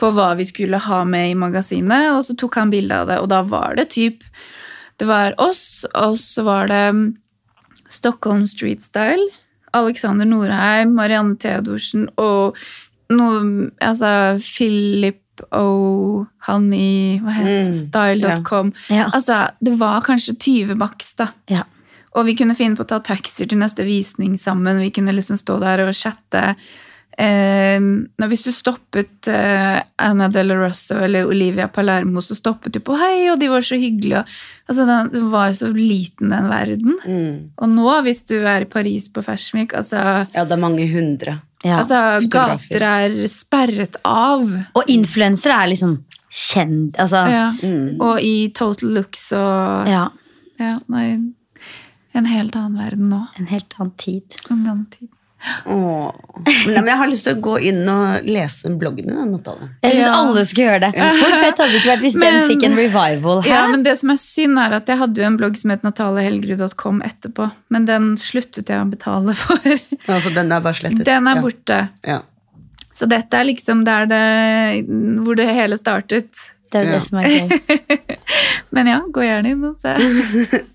[0.00, 3.20] på hva vi skulle ha med i magasinet, og så tok han bilde av det,
[3.22, 4.26] og da var det typ
[5.00, 6.84] Det var oss, og så var det
[7.90, 9.26] Stockholm Street Style,
[9.74, 12.58] Alexander Norheim, Marianne Theodorsen og
[13.12, 15.20] noe Altså Philip
[15.50, 18.70] O, han i hva het mm, style.com.
[18.86, 19.08] Ja.
[19.10, 21.32] Altså, det var kanskje 20 maks, da.
[21.50, 21.64] Ja.
[22.14, 24.78] Og vi kunne finne på å ta taxier til neste visning sammen.
[24.78, 26.52] Vi kunne liksom stå der og chatte
[27.18, 27.80] eh,
[28.28, 32.96] Hvis du stoppet eh, Anna de la Rosso eller Olivia Palermo, så stoppet du på
[32.96, 34.24] 'hei', og de var så hyggelige.
[34.68, 36.98] Altså, den, den var jo så liten, den verden.
[37.04, 37.50] Mm.
[37.58, 40.88] Og nå, hvis du er i Paris på Fashion Week altså, Ja, det er mange
[40.88, 41.40] hundre.
[41.64, 41.78] Ja.
[41.80, 42.28] altså.
[42.28, 44.44] Gater er sperret av.
[44.74, 45.98] og influensere er liksom
[46.34, 47.44] kjent Altså, ja.
[47.62, 47.68] Ja.
[47.68, 48.00] Mm.
[48.02, 50.08] Og i Total Looks og ja.
[50.88, 51.06] nei,
[52.14, 53.24] En helt annen verden nå.
[53.38, 54.36] en helt annen tid.
[54.50, 55.08] En annen tid.
[55.66, 56.14] Åh.
[56.46, 59.68] Men, men jeg har lyst til å gå inn og lese bloggen din, Natalie.
[59.84, 60.12] Jeg syns Ja.
[60.20, 60.90] alle skulle gjøre det.
[60.96, 63.50] Hvor fett hadde det ikke vært hvis den fikk en revival her?
[63.52, 65.82] Ja, men det som er synd, er at jeg hadde jo en blogg som het
[65.84, 69.60] natalehelgerud.com etterpå, men den sluttet jeg å betale for.
[70.08, 71.04] Altså, den er bare slettet.
[71.04, 71.42] Den er Ja.
[71.42, 71.80] borte.
[72.04, 72.20] Ja.
[72.94, 74.86] Så dette er liksom der det,
[75.24, 76.30] hvor det hele startet.
[76.72, 76.92] Det er Ja.
[76.98, 78.18] det som er gøy.
[78.72, 79.94] Men ja, gå gjerne inn og se.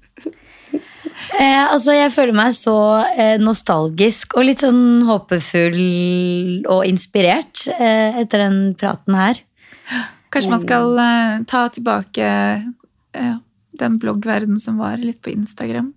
[1.38, 2.76] Eh, altså, jeg føler meg så
[3.14, 9.44] eh, nostalgisk og litt sånn håpefull og inspirert eh, etter den praten her.
[10.34, 13.38] Kanskje man skal eh, ta tilbake eh,
[13.80, 15.94] den bloggverdenen som var litt på Instagram.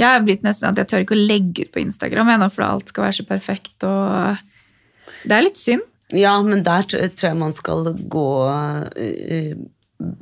[0.00, 2.66] Jeg er blitt nesten at jeg tør ikke å legge ut på Instagram ennå, for
[2.66, 3.76] alt skal være så perfekt.
[3.86, 5.84] og Det er litt synd.
[6.14, 8.28] ja, men der tror jeg man skal gå
[8.98, 9.54] eh,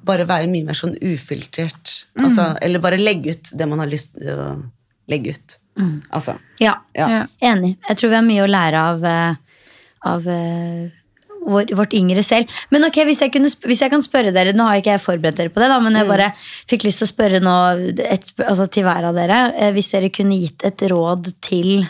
[0.04, 2.04] Bare være mye mer sånn ufiltrert.
[2.18, 4.48] Altså, eller bare legge ut det man har lyst til å
[5.10, 5.58] legge ut.
[6.12, 6.34] Altså.
[6.60, 7.26] Ja, Ja.
[7.40, 7.76] Enig.
[7.88, 9.34] Jeg tror vi har mye å lære av, eh,
[10.04, 10.90] av eh,
[11.46, 12.46] vår, vårt yngre selv.
[12.70, 15.40] Men ok, hvis jeg, kunne, hvis jeg kan spørre dere, nå har ikke jeg forberedt
[15.40, 16.28] dere på det, da, men jeg bare
[16.70, 17.56] fikk lyst til å spørre nå
[18.04, 19.40] et, altså til hver av dere.
[19.56, 21.86] eh, Hvis dere kunne gitt et råd til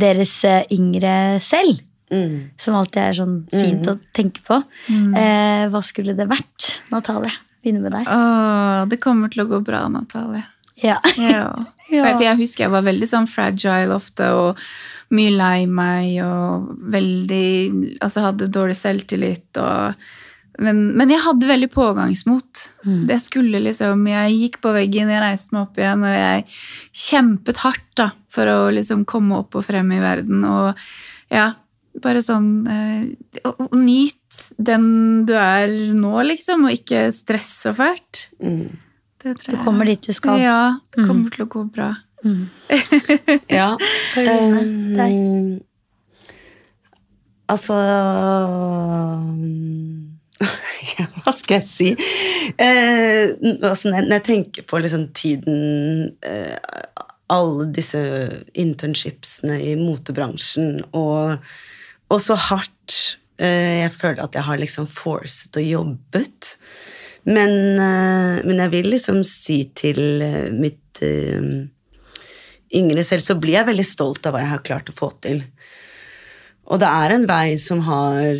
[0.00, 0.32] deres
[0.72, 2.50] yngre selv, Mm.
[2.58, 4.56] som alltid er sånn fint å tenke på,
[4.90, 6.80] eh, hva skulle det vært?
[6.90, 7.30] Natalie,
[7.62, 8.08] begynner med deg.
[8.10, 10.44] Åh, det kommer til å gå bra, Natalie.
[10.82, 11.00] Ja.
[11.18, 11.52] Ja.
[11.90, 12.04] Ja.
[12.14, 14.58] For jeg husker jeg var veldig sånn fragile ofte, og
[15.10, 20.04] mye lei meg, og veldig Altså hadde dårlig selvtillit og
[20.60, 22.62] men, men jeg hadde veldig pågangsmot.
[23.08, 26.44] Det skulle liksom Jeg gikk på veggen, jeg reiste meg opp igjen, og jeg
[27.06, 30.44] kjempet hardt da, for å liksom komme opp og frem i verden.
[30.44, 30.82] Og
[31.32, 31.46] ja,
[31.98, 34.84] bare sånn eh, Nyt den
[35.26, 38.28] du er nå, liksom, og ikke stress så fælt.
[38.42, 38.78] Mm.
[39.20, 40.40] Det tror Du kommer dit du skal.
[40.40, 40.60] Ja,
[40.94, 41.94] det kommer til å gå bra.
[43.48, 43.74] Ja.
[44.14, 45.62] Karoline, Um, deg.
[47.50, 47.76] Altså
[50.98, 51.88] ja, Hva skal jeg si?
[52.60, 53.32] Eh,
[53.66, 56.56] altså, når når jeg tenker på liksom tiden eh,
[57.30, 58.00] Alle disse
[58.58, 61.38] internshipsene i motebransjen, og,
[62.10, 62.96] og så hardt
[63.40, 66.54] eh, jeg føler at jeg har liksom forcet og jobbet.
[67.28, 70.76] Men, eh, men jeg vil liksom si til eh, mitt
[72.76, 75.44] yngre selv, så blir jeg veldig stolt av hva jeg har klart å få til.
[76.70, 78.36] Og det er en vei som har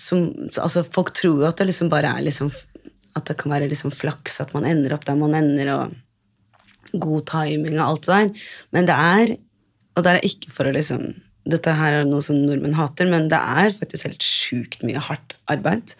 [0.00, 0.22] som,
[0.54, 2.48] altså Folk tror jo at det liksom bare er liksom
[3.18, 7.26] At det kan være liksom flaks at man ender opp der man ender, og god
[7.28, 8.46] timing og alt det der.
[8.72, 9.34] Men det er
[9.98, 11.10] Og det er ikke for å liksom
[11.50, 15.34] Dette her er noe som nordmenn hater, men det er faktisk helt sjukt mye hardt
[15.50, 15.94] arbeid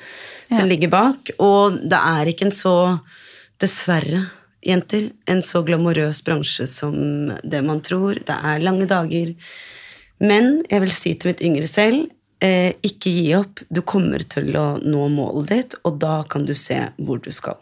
[0.49, 0.69] som Ja.
[0.71, 1.33] ligger bak.
[1.39, 2.77] Og det er ikke en så
[3.61, 4.23] Dessverre,
[4.65, 6.95] jenter, en så glamorøs bransje som
[7.45, 8.15] det man tror.
[8.25, 9.35] Det er lange dager.
[10.19, 12.07] Men jeg vil si til mitt yngre selv
[12.41, 13.61] eh, ikke gi opp.
[13.71, 17.59] Du kommer til å nå målet ditt, og da kan du se hvor du skal.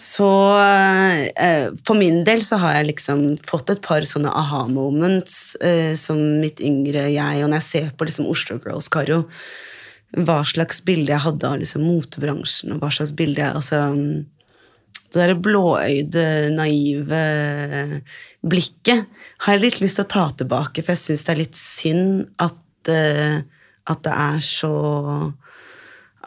[0.00, 5.94] Så eh, for min del så har jeg liksom fått et par sånne aha-moments eh,
[5.98, 9.24] som mitt yngre jeg, og når jeg ser på liksom Oslo Girls, Karo,
[10.16, 13.82] hva slags bilde jeg hadde av liksom motebransjen, og hva slags bilde jeg altså,
[15.08, 16.24] Det derre blåøyde,
[16.56, 17.20] naive
[18.44, 19.06] blikket
[19.44, 22.24] har jeg litt lyst til å ta tilbake, for jeg syns det er litt synd
[22.44, 23.40] at, eh,
[23.88, 24.72] at det er så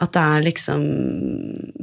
[0.00, 0.84] At det er liksom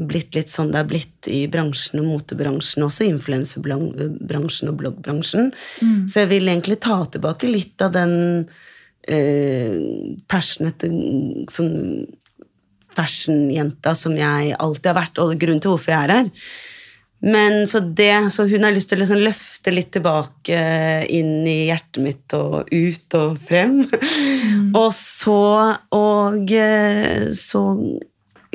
[0.09, 5.51] blitt litt sånn det er blitt i bransjen og motebransjen, også influensebransjen og bloggbransjen.
[6.09, 8.47] Så jeg vil egentlig ta tilbake litt av den
[9.07, 9.77] eh,
[10.27, 10.89] passionate
[11.53, 12.07] sånn
[12.97, 16.33] fashion-jenta som jeg alltid har vært, og grunnen til hvorfor jeg er her.
[17.21, 20.59] Men så, det, så hun har lyst til å liksom løfte litt tilbake
[21.11, 23.81] inn i hjertet mitt og ut og frem.
[24.77, 25.35] og så
[25.95, 27.63] Og eh, så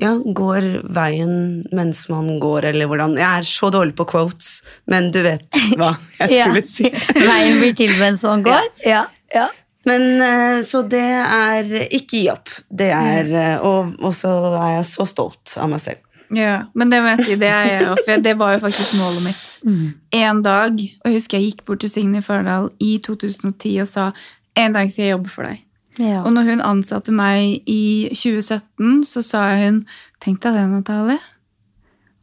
[0.00, 0.64] ja, går
[0.96, 1.34] veien
[1.76, 4.56] mens man går, eller hvordan Jeg er så dårlig på quotes,
[4.90, 5.46] men du vet
[5.76, 6.48] hva jeg Ja.
[6.48, 6.88] skulle si.
[7.28, 8.72] Veien blir til mens man går.
[8.86, 9.04] Ja,
[9.34, 9.50] ja.
[9.84, 12.48] Men eh, Så det er Ikke gi opp.
[12.72, 16.00] Det er eh, Og, og så er jeg så stolt av meg selv.
[16.39, 19.26] Ja, men det må jeg si, det er jeg for det var jo faktisk målet
[19.28, 19.45] mitt.
[20.12, 24.11] En dag, og jeg husker jeg gikk bort til Signe Førdal i 2010 og sa
[24.61, 25.62] en dag skal jeg jobbe for deg.
[25.99, 26.24] Ja.
[26.24, 29.85] Og når hun ansatte meg i 2017, så sa hun
[30.24, 31.20] Tenk deg det, Natalie.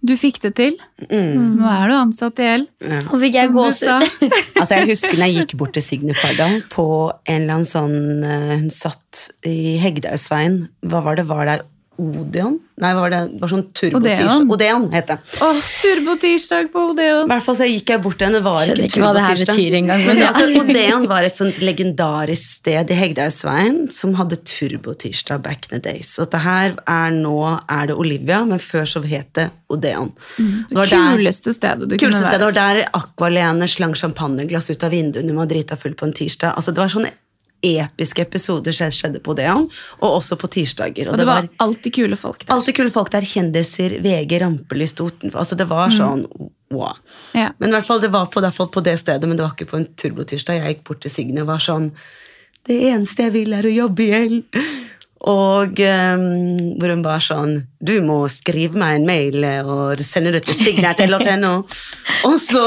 [0.01, 0.77] Du fikk det til.
[1.11, 1.59] Mm.
[1.59, 2.63] Nå er du ansatt i L.
[2.81, 3.01] Ja.
[3.11, 4.07] Og fikk jeg gåsehud.
[4.61, 8.25] Altså, jeg husker når jeg gikk bort til Signe Fardal på en eller annen sånn
[8.25, 10.57] eh, Hun satt i Hegdehaugsveien.
[10.89, 11.27] Hva var det?
[11.29, 11.59] Var det
[12.01, 12.59] Odeon?
[12.81, 13.19] Nei, var det?
[13.35, 14.29] det var sånn turbotirsdag.
[14.41, 14.47] Odeon.
[14.55, 15.17] Odeon het det.
[15.45, 17.27] Åh, turbotirsdag på I Odeon.
[17.29, 18.39] hvert fall så gikk jeg bort til henne.
[18.41, 20.05] Det var Skjønner ikke ikke hva det her betyr engang.
[20.07, 25.75] Men altså, Odeon var et sånt legendarisk sted i Hegdehaugsveien som hadde turbotirsdag back in
[25.77, 26.15] the days.
[26.23, 27.37] Og det her er nå
[27.69, 30.11] er det Olivia, men før så het det Odeon.
[30.37, 34.69] Det var der- Kuleste stedet du Kuleste kunne stedet det var der Aqualene slang champagneglass
[34.73, 36.55] ut av vinduet når man drita full på en tirsdag.
[36.57, 37.11] Altså, det var sånne
[37.61, 39.67] episke episoder som skjedde på Odeon,
[39.99, 41.11] og også på tirsdager.
[41.11, 42.53] Og det var alltid kule folk der.
[42.55, 43.27] alltid kule folk der.
[43.27, 45.43] Kjendiser, VG, rampelyst utenfor.
[45.43, 46.25] Altså, det var sånn
[46.71, 46.97] wow.
[47.37, 47.51] Ja.
[47.57, 49.69] Men i hvert fall, det var på, fall på det stedet, men det var ikke
[49.71, 50.61] på en turbotirsdag.
[50.61, 51.91] Jeg gikk bort til Signe og var sånn
[52.67, 54.41] Det eneste jeg vil, er å jobbe i L.
[55.21, 56.23] Og um,
[56.81, 60.57] hvor hun var sånn Du må skrive meg en mail eh, og sende det til
[60.57, 61.51] signet.no.
[62.27, 62.63] Og så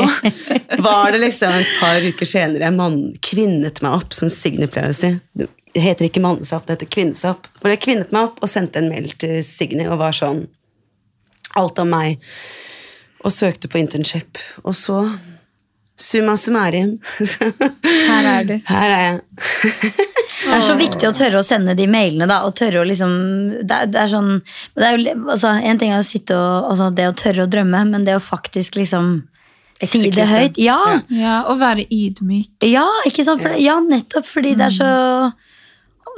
[0.78, 4.94] var det liksom et par uker senere en mann kvinnet meg opp, som Signe pleier
[4.94, 5.10] å si.
[5.34, 5.48] Det
[5.82, 7.50] heter ikke mannesapp, det heter kvinnesapp.
[7.58, 10.46] For jeg kvinnet meg opp og sendte en mail til Signe og var sånn
[11.54, 12.18] Alt om meg.
[13.22, 14.40] Og søkte på internship.
[14.66, 15.04] Og så
[15.96, 16.96] Summa summarum.
[17.20, 18.54] Her er du.
[18.66, 19.20] Her er jeg.
[20.44, 22.40] Det er så viktig å tørre å sende de mailene, da.
[22.48, 23.12] Og tørre å liksom
[23.62, 24.32] Det er, det er sånn
[24.74, 27.50] det er jo, altså, En ting er å sitte og altså, Det å tørre å
[27.50, 29.14] drømme, men det å faktisk liksom
[29.84, 30.80] si det høyt Ja!
[31.14, 32.66] Ja, Og være ydmyk.
[32.66, 33.42] Ja, ikke sant?
[33.44, 34.90] For, ja, nettopp fordi det er så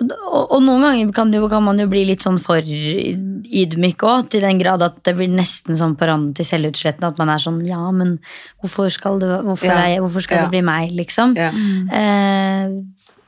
[0.01, 4.27] og, og noen ganger kan, jo, kan man jo bli litt sånn for ydmyk òg,
[4.33, 7.13] til den grad at det blir nesten sånn på randen til selvutslettende.
[7.15, 8.19] At man er sånn Ja, men
[8.63, 9.79] hvorfor skal det, hvorfor Ja.
[9.89, 10.43] jeg, hvorfor skal Ja.
[10.45, 11.35] det bli meg, liksom?
[11.37, 11.49] Ja.
[11.97, 12.69] Eh,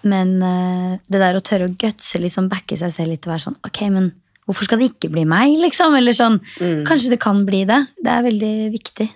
[0.05, 3.47] men eh, det der å tørre å gutse, liksom backe seg selv litt og være
[3.49, 4.13] sånn Ok, men
[4.47, 5.97] hvorfor skal det ikke bli meg, liksom?
[5.97, 6.41] Eller sånn
[6.87, 7.87] Kanskje det kan bli det.
[8.03, 9.09] Det er veldig viktig.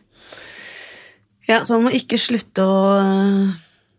[1.48, 3.52] ja, så man må ikke slutte å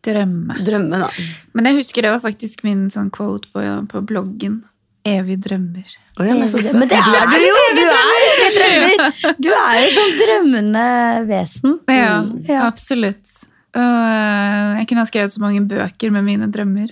[0.04, 0.58] Drømme.
[0.68, 1.10] drømme, da.
[1.56, 4.62] Men jeg husker det var faktisk min sånn quote på, på bloggen.
[5.08, 5.88] Evig drømmer.
[6.20, 7.56] Oh, ja, men, så men det er du jo!
[7.76, 9.34] Du er jo drømmer!
[9.42, 10.84] Du er jo et sånt drømmende
[11.28, 11.80] vesen.
[11.92, 12.12] Ja,
[12.48, 12.60] Ja.
[12.68, 13.40] absolutt.
[13.74, 16.92] Og øh, jeg kunne ha skrevet så mange bøker med mine drømmer.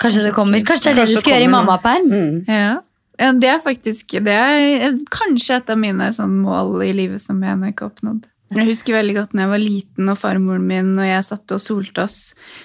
[0.00, 0.62] Kanskje det kommer.
[0.64, 2.08] Kanskje det er det Kanskje du skal gjøre i mammaperm?
[2.08, 2.38] Mm.
[2.48, 2.78] Ja.
[3.36, 7.58] Det er faktisk det er kanskje et av mine sånn, mål i livet som jeg
[7.74, 8.24] ikke har oppnådd.
[8.50, 11.62] Jeg husker veldig godt når jeg var liten og farmoren min og jeg satte og
[11.62, 12.18] solte oss.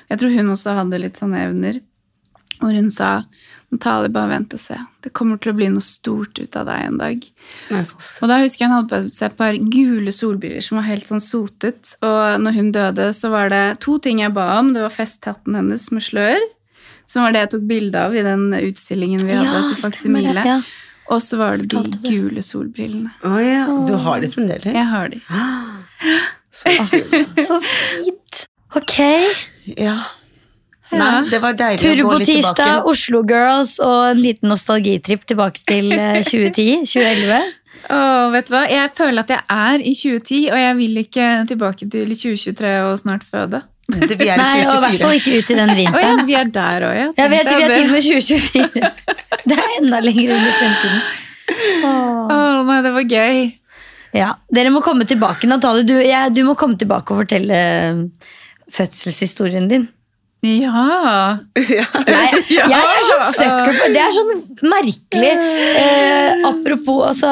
[0.09, 1.81] Jeg tror hun også hadde litt sånne evner.
[2.63, 3.25] Og hun sa
[3.73, 4.77] Natalie, bare vent og se.
[5.03, 7.25] Det kommer til å bli noe stort ut av deg en dag.
[7.73, 8.11] Jesus.
[8.23, 11.09] Og da husker jeg han hadde på seg et par gule solbriller som var helt
[11.11, 11.95] sånn sotet.
[12.05, 14.71] Og når hun døde, så var det to ting jeg ba om.
[14.75, 16.47] Det var festhatten hennes med slør,
[17.09, 20.47] som var det jeg tok bilde av i den utstillingen vi hadde til stemmer Faksimile.
[20.47, 20.59] ja.
[21.13, 23.11] Og så var det de gule solbrillene.
[23.25, 24.65] Å ja, du har det fremdeles?
[24.73, 25.21] Jeg har de.
[26.55, 26.71] Så.
[27.49, 28.45] Så fint.
[28.75, 28.95] Ok.
[29.77, 29.99] Ja.
[30.95, 32.89] Nei, det var deilig å gå litt Turbotirsdag, tilbake.
[32.91, 37.53] Oslo Girls og en liten nostalgitripp tilbake til eh, 2010-2011.
[37.85, 38.63] Åh, vet du hva?
[38.71, 42.95] Jeg føler at jeg er i 2010, og jeg vil ikke tilbake til 2023 og
[43.01, 43.61] snart føde.
[43.85, 45.77] Det, vi er Nei, i og i hvert fall ikke ut i den Å ja,
[45.77, 46.23] vinteren.
[46.25, 47.09] vi er der òg, ja.
[47.19, 48.89] Jeg vet, vi er til og med 2024.
[49.49, 51.03] Det er enda lenger inn i fremtiden.
[51.85, 52.31] Å oh.
[52.33, 53.43] oh, nei, det var gøy.
[54.15, 55.85] Ja, Dere må komme tilbake, Natalie.
[55.85, 58.31] Du, jeg, du må komme tilbake og fortelle eh,
[58.73, 59.85] fødselshistorien din.
[60.45, 61.39] Ja.
[61.57, 64.31] Jeg, jeg er sånn sucker for Det er sånn
[64.69, 65.31] merkelig.
[65.81, 67.31] Eh, apropos, altså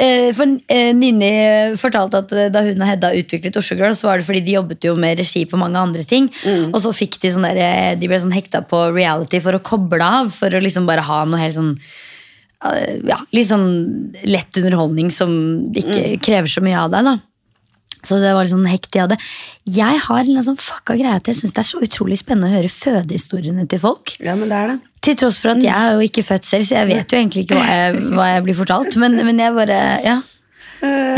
[0.00, 1.32] eh, For eh, Nini
[1.80, 4.56] fortalte at eh, da hun og Hedda utviklet Oslo Girls, så var det fordi de
[4.56, 6.30] jobbet jo med regi på mange andre ting.
[6.70, 9.62] Og så fikk de sånn der, eh, De ble sånn hekta på reality for å
[9.64, 10.32] koble av.
[10.34, 11.74] For å liksom bare ha noe helt sånn
[12.70, 13.68] eh, ja, litt sånn
[14.30, 15.34] lett underholdning som
[15.74, 17.10] ikke krever så mye av deg.
[17.12, 17.18] da
[18.04, 19.18] så det var litt sånn hekt av det.
[19.76, 22.56] Jeg har en sånn fucka greie at jeg syns det er så utrolig spennende å
[22.58, 24.14] høre fødehistoriene til folk.
[24.24, 24.78] Ja, men det er det.
[25.04, 27.44] Til tross for at jeg er jo ikke født selv, så jeg vet jo egentlig
[27.44, 28.96] ikke hva jeg, hva jeg blir fortalt.
[29.00, 30.14] Men, men jeg bare ja.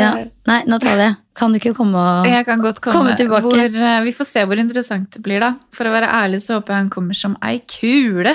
[0.01, 0.11] ja.
[0.51, 2.97] Nei, Natalie, kan du ikke komme og Jeg kan godt komme.
[2.97, 3.51] Komme tilbake.
[3.51, 5.53] Hvor, eh, vi får se hvor interessant det blir, da.
[5.77, 8.35] For å være ærlig så håper jeg han kommer som ei kule.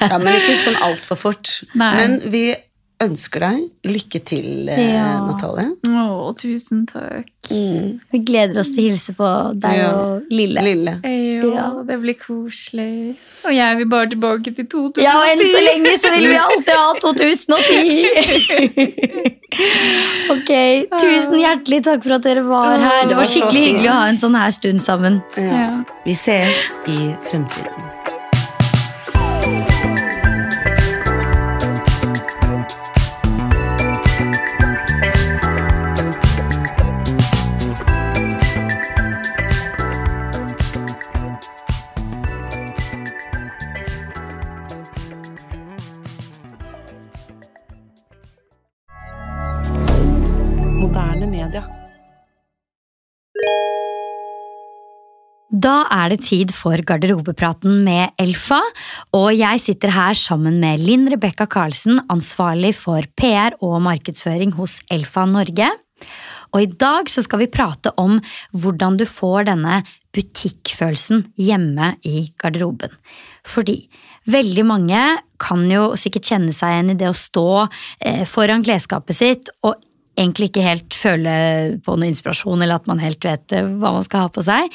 [0.00, 1.52] Ja, men ikke sånn altfor fort.
[1.78, 1.92] Nei.
[2.00, 2.44] Men vi
[3.00, 5.24] ønsker deg lykke til, eh, Ja.
[5.26, 5.70] Natalie.
[5.88, 7.26] Å, tusen takk.
[7.50, 7.98] Mm.
[8.12, 9.28] Vi gleder oss til å hilse på
[9.58, 9.90] deg Ja.
[9.96, 10.60] og Lille.
[10.62, 10.94] Lille.
[11.02, 11.82] Jo, Ja.
[11.82, 13.16] det blir koselig.
[13.44, 15.02] Og jeg vil bare tilbake til 2010.
[15.02, 18.06] Ja, og enn så lenge så vil vi alltid ha 2010!
[20.34, 20.50] ok,
[21.00, 23.08] tusen hjertelig takk for at dere var her.
[23.08, 25.22] Det var var skikkelig hyggelig å ha en sånn her stund sammen.
[25.36, 25.50] Ja.
[25.60, 25.84] Ja.
[26.04, 27.89] Vi ses i fremtiden.
[55.70, 58.58] Da er det tid for garderobepraten med Elfa,
[59.14, 64.80] og jeg sitter her sammen med Linn Rebekka Karlsen, ansvarlig for PR og markedsføring hos
[64.90, 65.68] Elfa Norge.
[66.50, 68.16] Og i dag så skal vi prate om
[68.50, 69.82] hvordan du får denne
[70.16, 72.96] butikkfølelsen hjemme i garderoben.
[73.46, 73.84] Fordi
[74.30, 75.04] veldig mange
[75.38, 79.78] kan jo sikkert kjenne seg igjen i det å stå eh, foran klesskapet sitt og
[80.20, 81.34] egentlig ikke helt føle
[81.84, 84.68] på noe inspirasjon, eller at man helt vet eh, hva man skal ha på seg.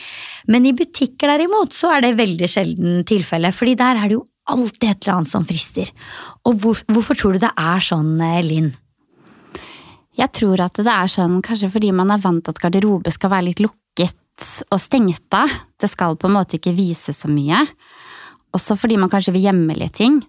[0.51, 4.25] Men i butikker derimot så er det veldig sjelden tilfelle, fordi der er det jo
[4.51, 5.89] alltid et eller annet som frister.
[6.45, 8.73] Og hvor, hvorfor tror du det er sånn, eh, Linn?
[10.15, 13.33] Jeg tror at det er sånn kanskje fordi man er vant til at garderobe skal
[13.33, 14.15] være litt lukket
[14.71, 15.51] og stengt av.
[15.79, 17.65] Det skal på en måte ikke vise så mye.
[18.55, 20.21] Også fordi man kanskje vil gjemme litt ting.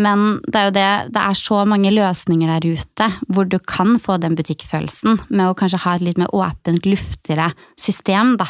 [0.00, 3.98] Men det er jo det, det er så mange løsninger der ute hvor du kan
[4.00, 8.48] få den butikkfølelsen med å kanskje ha et litt mer åpent, luftigere system, da.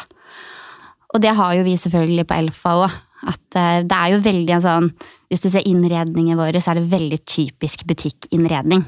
[1.13, 3.01] Og det har jo vi selvfølgelig på Elfa òg.
[3.23, 4.87] At eh, det er jo veldig en sånn
[5.31, 8.83] Hvis du ser innredningen vår, så er det veldig typisk butikkinnredning.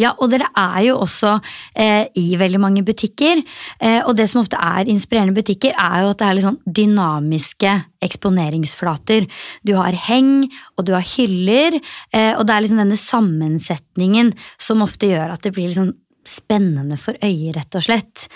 [0.00, 1.36] Ja, og dere er jo også
[1.76, 3.42] eh, i veldig mange butikker.
[3.78, 6.60] Eh, og det som ofte er inspirerende butikker, er jo at det er litt sånn
[6.80, 9.28] dynamiske eksponeringsflater.
[9.66, 11.78] Du har heng, og du har hyller,
[12.12, 15.94] eh, og det er liksom denne sammensetningen som ofte gjør at det blir litt sånn
[16.22, 18.26] spennende for øyet, rett og slett.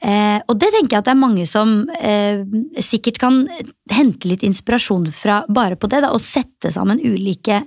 [0.00, 2.40] Eh, og det tenker jeg at det er mange som eh,
[2.80, 3.42] sikkert kan
[3.92, 7.60] hente litt inspirasjon fra bare på det, da, og sette sammen ulike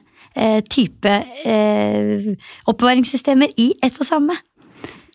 [0.70, 1.14] type
[1.46, 2.34] eh,
[2.70, 4.38] oppbevaringssystemer i ett og samme.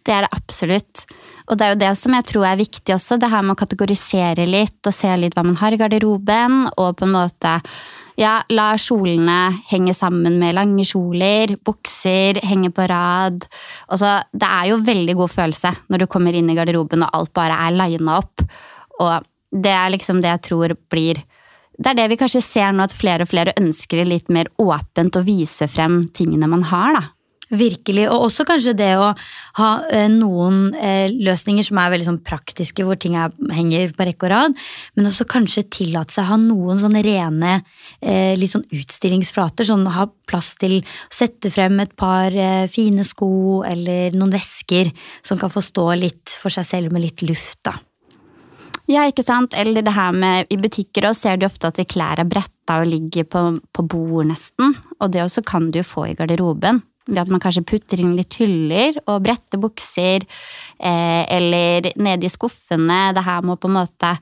[0.03, 1.05] Det er det absolutt.
[1.51, 3.63] Og det er jo det som jeg tror er viktig også, det her med å
[3.63, 7.57] kategorisere litt og se litt hva man har i garderoben, og på en måte
[8.21, 9.39] ja, la kjolene
[9.71, 13.47] henge sammen med lange kjoler, bukser, henge på rad.
[13.93, 17.35] Også, det er jo veldig god følelse når du kommer inn i garderoben og alt
[17.37, 18.45] bare er lina opp.
[19.01, 21.23] Og det er liksom det jeg tror blir
[21.83, 25.19] Det er det vi kanskje ser nå, at flere og flere ønsker litt mer åpent
[25.19, 27.09] å vise frem tingene man har, da.
[27.53, 29.11] Virkelig, og også kanskje det å
[29.59, 34.07] ha eh, noen eh, løsninger som er veldig sånn praktiske, hvor ting er, henger på
[34.09, 34.57] rekke og rad,
[34.97, 37.59] men også kanskje tillate seg å ha noen sånne rene
[38.01, 39.69] eh, litt sånn utstillingsflater.
[39.69, 42.33] Sånn ha plass til å sette frem et par
[42.73, 47.27] fine sko eller noen vesker som kan få stå litt for seg selv med litt
[47.27, 47.77] luft, da.
[48.91, 49.55] Ja, ikke sant?
[49.59, 52.89] Eller det her med I butikker også ser du ofte at klær er bretta og
[52.91, 54.75] ligger på, på bord, nesten.
[54.99, 56.83] Og det også kan du få i garderoben.
[57.07, 60.23] Ved at man kanskje putter inn litt hyller og bretter bukser,
[60.79, 63.11] eh, eller nede i skuffene.
[63.15, 64.13] Det her må på en måte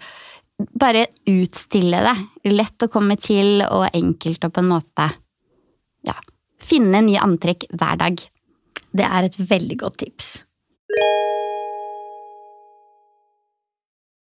[0.80, 2.16] bare utstille det.
[2.52, 5.10] Lett å komme til og enkelt å på en måte
[6.08, 6.16] ja,
[6.60, 8.24] finne nye antrekk hver dag.
[8.90, 10.32] Det er et veldig godt tips.